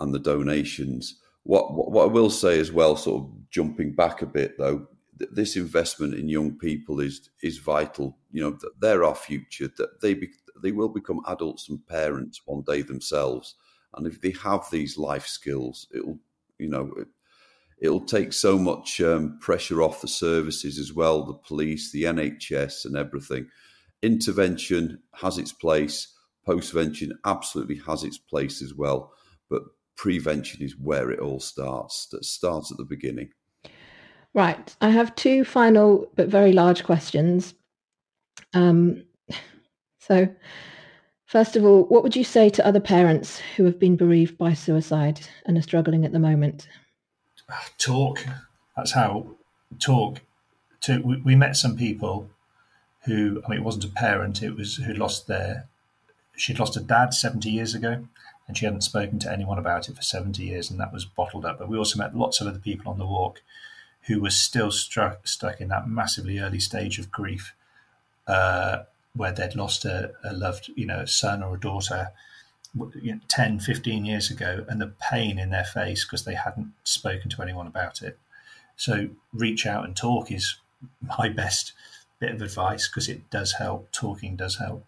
and 0.00 0.14
the 0.14 0.18
donations. 0.18 1.20
What, 1.42 1.74
what 1.74 2.04
I 2.04 2.12
will 2.12 2.30
say 2.30 2.58
as 2.58 2.72
well, 2.72 2.96
sort 2.96 3.22
of 3.22 3.50
jumping 3.50 3.94
back 3.94 4.22
a 4.22 4.26
bit 4.26 4.58
though, 4.58 4.88
this 5.16 5.56
investment 5.56 6.14
in 6.14 6.28
young 6.28 6.58
people 6.58 7.00
is 7.00 7.30
is 7.42 7.58
vital. 7.58 8.18
You 8.32 8.42
know, 8.42 8.58
they're 8.80 9.04
our 9.04 9.14
future. 9.14 9.70
That 9.78 10.00
they 10.00 10.14
be, 10.14 10.28
they 10.62 10.72
will 10.72 10.88
become 10.88 11.20
adults 11.26 11.68
and 11.68 11.84
parents 11.86 12.42
one 12.44 12.62
day 12.62 12.82
themselves, 12.82 13.54
and 13.94 14.06
if 14.06 14.20
they 14.20 14.34
have 14.42 14.66
these 14.70 14.98
life 14.98 15.26
skills, 15.26 15.88
it'll 15.94 16.18
you 16.58 16.68
know 16.68 16.92
it, 17.78 17.88
will 17.88 18.04
take 18.04 18.32
so 18.32 18.58
much 18.58 19.00
um, 19.00 19.38
pressure 19.40 19.82
off 19.82 20.00
the 20.00 20.08
services 20.08 20.78
as 20.78 20.92
well, 20.92 21.24
the 21.24 21.34
police, 21.34 21.92
the 21.92 22.04
NHS, 22.04 22.84
and 22.84 22.96
everything. 22.96 23.48
Intervention 24.02 25.02
has 25.14 25.38
its 25.38 25.52
place. 25.52 26.14
Postvention 26.46 27.10
absolutely 27.24 27.80
has 27.86 28.04
its 28.04 28.18
place 28.18 28.62
as 28.62 28.74
well. 28.74 29.12
But 29.50 29.62
prevention 29.96 30.62
is 30.62 30.78
where 30.78 31.10
it 31.10 31.20
all 31.20 31.40
starts. 31.40 32.06
That 32.12 32.24
starts 32.24 32.70
at 32.70 32.78
the 32.78 32.84
beginning. 32.84 33.30
Right. 34.34 34.76
I 34.80 34.90
have 34.90 35.14
two 35.14 35.44
final 35.44 36.10
but 36.14 36.28
very 36.28 36.52
large 36.52 36.84
questions. 36.84 37.54
Um, 38.52 39.04
so, 39.98 40.28
first 41.24 41.56
of 41.56 41.64
all, 41.64 41.84
what 41.84 42.02
would 42.02 42.14
you 42.14 42.24
say 42.24 42.50
to 42.50 42.66
other 42.66 42.80
parents 42.80 43.40
who 43.56 43.64
have 43.64 43.78
been 43.80 43.96
bereaved 43.96 44.36
by 44.36 44.52
suicide 44.52 45.20
and 45.46 45.56
are 45.56 45.62
struggling 45.62 46.04
at 46.04 46.12
the 46.12 46.18
moment? 46.18 46.68
Talk. 47.78 48.24
that's 48.76 48.92
how 48.92 49.28
talk. 49.78 50.20
To 50.82 51.00
we, 51.00 51.16
we 51.18 51.36
met 51.36 51.56
some 51.56 51.76
people 51.76 52.28
who 53.04 53.42
I 53.44 53.50
mean, 53.50 53.60
it 53.60 53.64
wasn't 53.64 53.84
a 53.84 53.88
parent; 53.88 54.42
it 54.42 54.56
was 54.56 54.76
who 54.76 54.92
lost 54.92 55.26
their. 55.26 55.68
She'd 56.36 56.58
lost 56.58 56.76
a 56.76 56.80
dad 56.80 57.14
seventy 57.14 57.50
years 57.50 57.74
ago, 57.74 58.06
and 58.46 58.56
she 58.56 58.64
hadn't 58.64 58.82
spoken 58.82 59.18
to 59.20 59.32
anyone 59.32 59.58
about 59.58 59.88
it 59.88 59.96
for 59.96 60.02
seventy 60.02 60.44
years, 60.44 60.70
and 60.70 60.80
that 60.80 60.92
was 60.92 61.04
bottled 61.04 61.44
up. 61.44 61.58
But 61.58 61.68
we 61.68 61.78
also 61.78 61.98
met 61.98 62.16
lots 62.16 62.40
of 62.40 62.46
other 62.46 62.58
people 62.58 62.90
on 62.90 62.98
the 62.98 63.06
walk 63.06 63.42
who 64.02 64.20
were 64.20 64.30
still 64.30 64.70
struck, 64.70 65.26
stuck 65.26 65.60
in 65.60 65.68
that 65.68 65.88
massively 65.88 66.38
early 66.38 66.60
stage 66.60 66.98
of 66.98 67.10
grief, 67.10 67.54
uh, 68.26 68.82
where 69.14 69.32
they'd 69.32 69.56
lost 69.56 69.84
a, 69.84 70.12
a, 70.22 70.32
loved, 70.32 70.70
you 70.76 70.86
know, 70.86 71.04
son 71.04 71.42
or 71.42 71.56
a 71.56 71.60
daughter 71.60 72.12
you 73.00 73.14
know, 73.14 73.20
10, 73.28 73.60
15 73.60 74.04
years 74.04 74.30
ago, 74.30 74.64
and 74.68 74.80
the 74.80 74.92
pain 75.10 75.38
in 75.38 75.50
their 75.50 75.64
face 75.64 76.04
because 76.04 76.24
they 76.24 76.34
hadn't 76.34 76.72
spoken 76.84 77.30
to 77.30 77.42
anyone 77.42 77.66
about 77.66 78.02
it. 78.02 78.18
So 78.76 79.08
reach 79.32 79.66
out 79.66 79.84
and 79.84 79.96
talk 79.96 80.30
is 80.30 80.56
my 81.18 81.28
best 81.36 81.72
bit 82.18 82.32
of 82.32 82.42
advice 82.42 82.88
because 82.88 83.08
it 83.08 83.28
does 83.30 83.52
help. 83.52 83.90
Talking 83.92 84.36
does 84.36 84.56
help. 84.56 84.84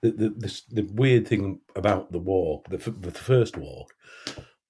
The, 0.00 0.10
the, 0.10 0.28
the, 0.30 0.62
the 0.70 0.82
weird 0.82 1.26
thing 1.26 1.60
about 1.74 2.12
the 2.12 2.18
walk, 2.18 2.68
the, 2.68 2.78
the 2.78 3.10
first 3.10 3.56
walk, 3.56 3.94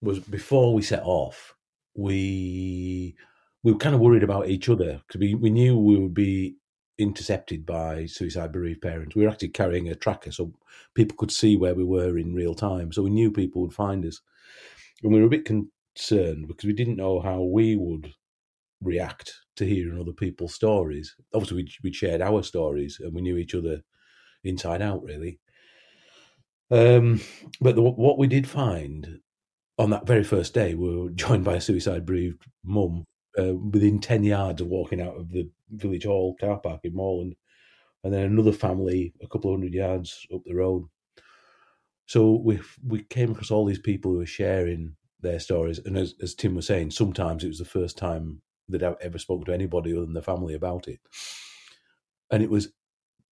was 0.01 0.21
before 0.21 0.75
we 0.75 0.83
set 0.83 1.03
off, 1.03 1.55
we 1.95 3.15
we 3.63 3.73
were 3.73 3.79
kind 3.79 3.95
of 3.95 4.01
worried 4.01 4.23
about 4.23 4.49
each 4.49 4.69
other 4.69 5.03
because 5.07 5.21
we, 5.21 5.35
we 5.35 5.51
knew 5.51 5.77
we 5.77 5.97
would 5.97 6.15
be 6.15 6.57
intercepted 6.99 7.67
by 7.67 8.07
suicide 8.07 8.53
bereaved 8.53 8.83
parents. 8.83 9.15
We 9.15 9.25
were 9.25 9.31
actually 9.31 9.49
carrying 9.49 9.89
a 9.89 9.95
tracker 9.95 10.33
so 10.33 10.53
people 10.95 11.17
could 11.17 11.31
see 11.31 11.57
where 11.57 11.75
we 11.75 11.85
were 11.85 12.19
in 12.19 12.35
real 12.35 12.55
time. 12.55 12.93
So 12.93 13.03
we 13.03 13.11
knew 13.11 13.31
people 13.31 13.63
would 13.63 13.75
find 13.75 14.05
us. 14.05 14.21
And 15.03 15.13
we 15.13 15.21
were 15.21 15.27
a 15.27 15.31
bit 15.31 15.45
concerned 15.45 16.49
because 16.49 16.65
we 16.65 16.73
didn't 16.73 16.97
know 16.97 17.21
how 17.21 17.43
we 17.43 17.77
would 17.77 18.13
react 18.83 19.35
to 19.57 19.67
hearing 19.67 20.01
other 20.01 20.13
people's 20.13 20.55
stories. 20.55 21.15
Obviously, 21.35 21.57
we 21.63 21.71
we 21.83 21.93
shared 21.93 22.23
our 22.23 22.43
stories 22.43 22.99
and 23.01 23.13
we 23.15 23.23
knew 23.23 23.37
each 23.37 23.55
other 23.55 23.83
inside 24.45 24.83
out, 24.83 25.03
really. 25.03 25.39
Um, 26.71 27.21
but 27.61 27.77
the, 27.77 27.83
what 27.83 28.19
we 28.19 28.27
did 28.27 28.49
find 28.49 29.21
on 29.79 29.91
that 29.91 30.07
very 30.07 30.25
first 30.25 30.55
day, 30.55 30.75
we 30.75 30.97
were 30.97 31.11
joined 31.15 31.45
by 31.45 31.57
a 31.57 31.61
suicide 31.61 32.07
bereaved 32.07 32.45
mum 32.65 33.05
uh, 33.39 33.55
within 33.55 33.99
10 33.99 34.25
yards 34.25 34.61
of 34.61 34.69
walking 34.69 35.01
out 35.01 35.17
of 35.17 35.31
the 35.31 35.49
village 35.71 36.05
hall 36.05 36.37
car 36.41 36.59
park 36.59 36.81
in 36.85 36.95
Morland. 36.95 37.35
And 38.05 38.13
then 38.13 38.25
another 38.25 38.53
family 38.53 39.13
a 39.23 39.27
couple 39.27 39.51
of 39.51 39.59
hundred 39.59 39.75
yards 39.75 40.27
up 40.33 40.43
the 40.45 40.55
road. 40.55 40.85
So 42.07 42.41
we 42.45 42.61
we 42.87 43.03
came 43.05 43.33
across 43.33 43.51
all 43.51 43.65
these 43.65 43.81
people 43.81 44.13
who 44.13 44.19
were 44.19 44.27
sharing 44.27 44.97
their 45.21 45.41
stories. 45.41 45.81
And 45.85 45.97
as, 45.97 46.15
as 46.23 46.35
Tim 46.35 46.55
was 46.55 46.67
saying, 46.67 46.93
sometimes 46.93 47.43
it 47.43 47.49
was 47.49 47.59
the 47.59 47.65
first 47.65 47.99
time 47.99 48.43
that 48.69 48.83
I 48.83 48.95
ever 49.01 49.19
spoke 49.19 49.45
to 49.47 49.55
anybody 49.55 49.93
other 49.93 50.03
than 50.03 50.15
the 50.15 50.23
family 50.23 50.55
about 50.55 50.89
it. 50.89 51.01
And 52.31 52.43
it 52.43 52.51
was 52.51 52.69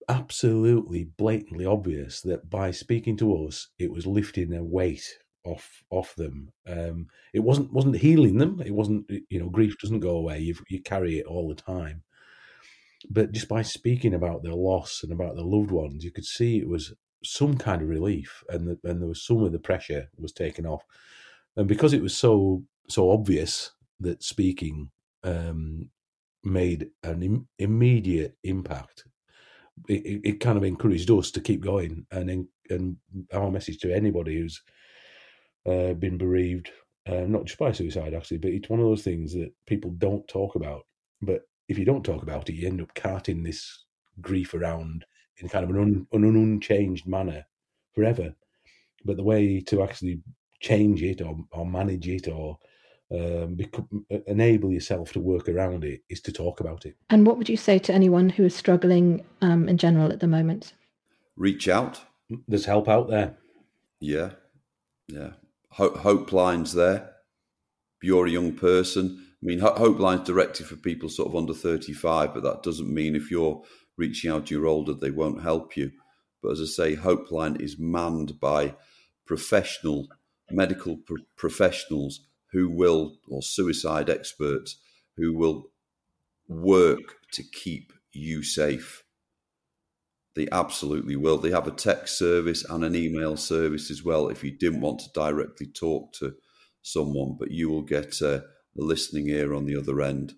absolutely 0.08 1.04
blatantly 1.04 1.66
obvious 1.66 2.20
that 2.22 2.50
by 2.50 2.70
speaking 2.70 3.16
to 3.18 3.46
us, 3.46 3.68
it 3.78 3.90
was 3.90 4.06
lifting 4.06 4.52
a 4.54 4.62
weight 4.62 5.18
off 5.44 5.82
off 5.90 6.14
them. 6.16 6.50
Um, 6.66 7.08
it 7.32 7.40
wasn't 7.40 7.72
wasn't 7.72 7.96
healing 7.96 8.38
them. 8.38 8.62
It 8.64 8.72
wasn't 8.72 9.08
you 9.08 9.38
know 9.38 9.50
grief 9.50 9.76
doesn't 9.78 10.00
go 10.00 10.16
away. 10.16 10.40
You 10.40 10.54
you 10.68 10.82
carry 10.82 11.18
it 11.18 11.26
all 11.26 11.48
the 11.48 11.54
time. 11.54 12.02
But 13.10 13.32
just 13.32 13.48
by 13.48 13.62
speaking 13.62 14.14
about 14.14 14.42
their 14.42 14.54
loss 14.54 15.02
and 15.02 15.12
about 15.12 15.36
their 15.36 15.44
loved 15.44 15.70
ones, 15.70 16.04
you 16.04 16.10
could 16.10 16.24
see 16.24 16.58
it 16.58 16.68
was 16.68 16.94
some 17.22 17.56
kind 17.56 17.82
of 17.82 17.88
relief, 17.88 18.44
and 18.48 18.68
the, 18.68 18.78
and 18.88 19.00
there 19.00 19.08
was 19.08 19.24
some 19.24 19.42
of 19.42 19.52
the 19.52 19.58
pressure 19.58 20.08
was 20.18 20.32
taken 20.32 20.66
off. 20.66 20.82
And 21.56 21.68
because 21.68 21.92
it 21.92 22.02
was 22.02 22.16
so 22.16 22.64
so 22.88 23.10
obvious 23.10 23.72
that 24.00 24.22
speaking 24.22 24.90
um, 25.22 25.90
made 26.42 26.90
an 27.02 27.22
Im- 27.22 27.48
immediate 27.58 28.36
impact, 28.44 29.04
it, 29.88 30.20
it, 30.24 30.40
kind 30.40 30.58
of 30.58 30.64
encouraged 30.64 31.10
us 31.10 31.30
to 31.30 31.40
keep 31.40 31.60
going. 31.62 32.06
And 32.10 32.48
and 32.70 32.96
our 33.32 33.50
message 33.50 33.78
to 33.78 33.94
anybody 33.94 34.38
who's 34.38 34.62
uh, 35.66 35.94
been 35.94 36.18
bereaved, 36.18 36.70
uh, 37.06 37.24
not 37.26 37.44
just 37.44 37.58
by 37.58 37.72
suicide 37.72 38.14
actually, 38.14 38.38
but 38.38 38.50
it's 38.50 38.68
one 38.68 38.80
of 38.80 38.86
those 38.86 39.02
things 39.02 39.32
that 39.34 39.52
people 39.66 39.90
don't 39.92 40.26
talk 40.28 40.54
about. 40.54 40.82
But 41.22 41.42
if 41.68 41.78
you 41.78 41.84
don't 41.84 42.04
talk 42.04 42.22
about 42.22 42.48
it, 42.48 42.54
you 42.54 42.66
end 42.66 42.80
up 42.80 42.94
carting 42.94 43.42
this 43.42 43.84
grief 44.20 44.54
around 44.54 45.04
in 45.38 45.48
kind 45.48 45.64
of 45.64 45.70
an, 45.70 45.80
un, 45.80 46.06
an 46.12 46.24
unchanged 46.24 47.06
manner 47.06 47.44
forever. 47.92 48.34
But 49.04 49.16
the 49.16 49.22
way 49.22 49.60
to 49.60 49.82
actually 49.82 50.20
change 50.60 51.02
it 51.02 51.20
or, 51.20 51.36
or 51.52 51.66
manage 51.66 52.08
it 52.08 52.28
or 52.28 52.58
um, 53.12 53.54
become, 53.54 54.06
enable 54.26 54.72
yourself 54.72 55.12
to 55.12 55.20
work 55.20 55.48
around 55.48 55.84
it 55.84 56.02
is 56.08 56.20
to 56.22 56.32
talk 56.32 56.60
about 56.60 56.86
it. 56.86 56.96
And 57.10 57.26
what 57.26 57.36
would 57.38 57.48
you 57.48 57.56
say 57.56 57.78
to 57.80 57.92
anyone 57.92 58.30
who 58.30 58.44
is 58.44 58.54
struggling 58.54 59.24
um, 59.42 59.68
in 59.68 59.76
general 59.76 60.10
at 60.10 60.20
the 60.20 60.26
moment? 60.26 60.72
Reach 61.36 61.68
out. 61.68 62.00
There's 62.48 62.64
help 62.64 62.88
out 62.88 63.08
there. 63.08 63.36
Yeah, 64.00 64.30
yeah 65.08 65.32
hope, 65.74 65.98
hope 65.98 66.32
lines 66.32 66.72
there. 66.72 67.10
If 67.96 68.04
you're 68.04 68.26
a 68.26 68.30
young 68.30 68.52
person, 68.52 69.33
I 69.44 69.46
mean, 69.46 69.58
hope 69.58 69.98
lines 69.98 70.26
directed 70.26 70.66
for 70.66 70.76
people 70.76 71.10
sort 71.10 71.28
of 71.28 71.36
under 71.36 71.52
35, 71.52 72.32
but 72.32 72.42
that 72.44 72.62
doesn't 72.62 72.92
mean 72.92 73.14
if 73.14 73.30
you're 73.30 73.62
reaching 73.98 74.30
out 74.30 74.50
you're 74.50 74.66
older, 74.66 74.94
they 74.94 75.10
won't 75.10 75.42
help 75.42 75.76
you. 75.76 75.92
But 76.42 76.52
as 76.52 76.60
I 76.62 76.64
say, 76.64 76.94
Hope 76.94 77.30
Line 77.30 77.56
is 77.56 77.78
manned 77.78 78.40
by 78.40 78.74
professional 79.26 80.08
medical 80.50 80.96
pro- 80.96 81.24
professionals 81.36 82.26
who 82.52 82.70
will, 82.70 83.18
or 83.28 83.42
suicide 83.42 84.08
experts 84.08 84.78
who 85.16 85.36
will 85.36 85.66
work 86.48 87.16
to 87.32 87.42
keep 87.42 87.92
you 88.12 88.42
safe. 88.42 89.04
They 90.36 90.48
absolutely 90.52 91.16
will. 91.16 91.36
They 91.36 91.50
have 91.50 91.68
a 91.68 91.72
text 91.72 92.18
service 92.18 92.64
and 92.64 92.82
an 92.82 92.96
email 92.96 93.36
service 93.36 93.90
as 93.90 94.02
well 94.02 94.28
if 94.28 94.42
you 94.42 94.50
didn't 94.50 94.80
want 94.80 95.00
to 95.00 95.10
directly 95.14 95.66
talk 95.66 96.12
to 96.14 96.34
someone, 96.82 97.36
but 97.38 97.50
you 97.50 97.68
will 97.68 97.82
get 97.82 98.20
a, 98.20 98.44
a 98.78 98.82
listening 98.82 99.28
ear 99.28 99.54
on 99.54 99.66
the 99.66 99.76
other 99.76 100.00
end. 100.00 100.34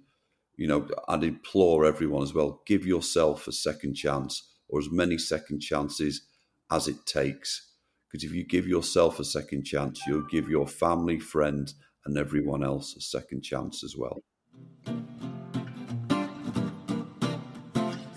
You 0.57 0.69
know, 0.69 0.89
I'd 1.09 1.25
implore 1.25 1.85
everyone 1.85 2.23
as 2.23 2.35
well 2.35 2.63
give 2.67 2.87
yourself 2.87 3.47
a 3.47 3.53
second 3.53 3.95
chance 3.95 4.51
or 4.69 4.81
as 4.81 4.91
many 4.91 5.19
second 5.19 5.61
chances 5.61 6.27
as 6.71 6.89
it 6.89 7.07
takes. 7.07 7.73
Because 8.11 8.25
if 8.25 8.33
you 8.33 8.45
give 8.45 8.67
yourself 8.67 9.19
a 9.21 9.25
second 9.25 9.65
chance, 9.65 10.01
you'll 10.07 10.27
give 10.31 10.49
your 10.49 10.67
family, 10.67 11.19
friends, 11.19 11.75
and 12.05 12.17
everyone 12.17 12.63
else 12.63 12.97
a 12.97 13.01
second 13.01 13.43
chance 13.43 13.85
as 13.85 13.97
well. 13.97 14.19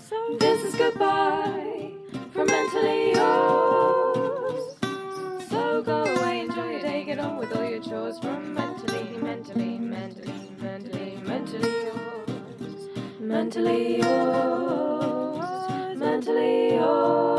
So 0.07 0.37
this 0.39 0.63
is 0.63 0.75
goodbye 0.75 1.68
with 7.39 7.55
all 7.55 7.63
your 7.63 7.81
chores 7.81 8.19
from 8.19 8.53
mentally, 8.53 9.17
mentally, 9.17 9.77
mentally, 9.79 10.51
mentally, 10.59 11.17
mentally 11.25 11.71
yours. 11.85 12.89
Mentally 13.19 13.97
yours. 13.99 15.45
Mentally 15.97 16.75
yours. 16.75 17.38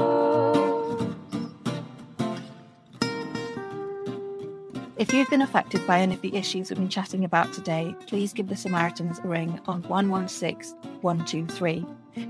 If 5.01 5.15
you've 5.15 5.31
been 5.31 5.41
affected 5.41 5.85
by 5.87 6.01
any 6.01 6.15
of 6.15 6.21
the 6.21 6.37
issues 6.37 6.69
we've 6.69 6.79
been 6.79 6.91
chatting 6.91 7.25
about 7.25 7.53
today, 7.55 7.97
please 8.07 8.35
give 8.35 8.49
the 8.49 8.55
Samaritans 8.55 9.19
a 9.25 9.29
ring 9.29 9.59
on 9.67 9.83
116 9.85 10.77
123 11.01 11.87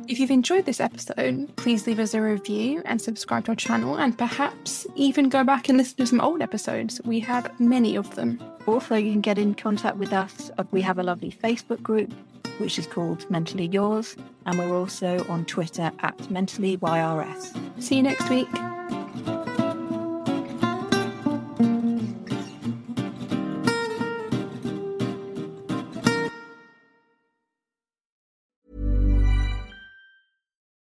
if 0.08 0.18
you've 0.18 0.30
enjoyed 0.30 0.66
this 0.66 0.80
episode, 0.80 1.54
please 1.56 1.86
leave 1.86 1.98
us 1.98 2.14
a 2.14 2.20
review 2.20 2.82
and 2.84 3.00
subscribe 3.00 3.44
to 3.46 3.52
our 3.52 3.56
channel, 3.56 3.96
and 3.96 4.16
perhaps 4.16 4.86
even 4.94 5.28
go 5.28 5.42
back 5.42 5.68
and 5.68 5.78
listen 5.78 5.96
to 5.96 6.06
some 6.06 6.20
old 6.20 6.42
episodes. 6.42 7.00
We 7.04 7.20
have 7.20 7.58
many 7.58 7.96
of 7.96 8.14
them. 8.14 8.42
Also, 8.66 8.96
you 8.96 9.12
can 9.12 9.20
get 9.20 9.38
in 9.38 9.54
contact 9.54 9.96
with 9.96 10.12
us. 10.12 10.50
We 10.70 10.82
have 10.82 10.98
a 10.98 11.02
lovely 11.02 11.32
Facebook 11.32 11.82
group, 11.82 12.12
which 12.58 12.78
is 12.78 12.86
called 12.86 13.28
Mentally 13.30 13.68
Yours, 13.68 14.16
and 14.46 14.58
we're 14.58 14.76
also 14.76 15.24
on 15.28 15.44
Twitter 15.46 15.90
at 16.00 16.18
MentallyYRS. 16.18 17.82
See 17.82 17.96
you 17.96 18.02
next 18.02 18.28
week. 18.28 18.48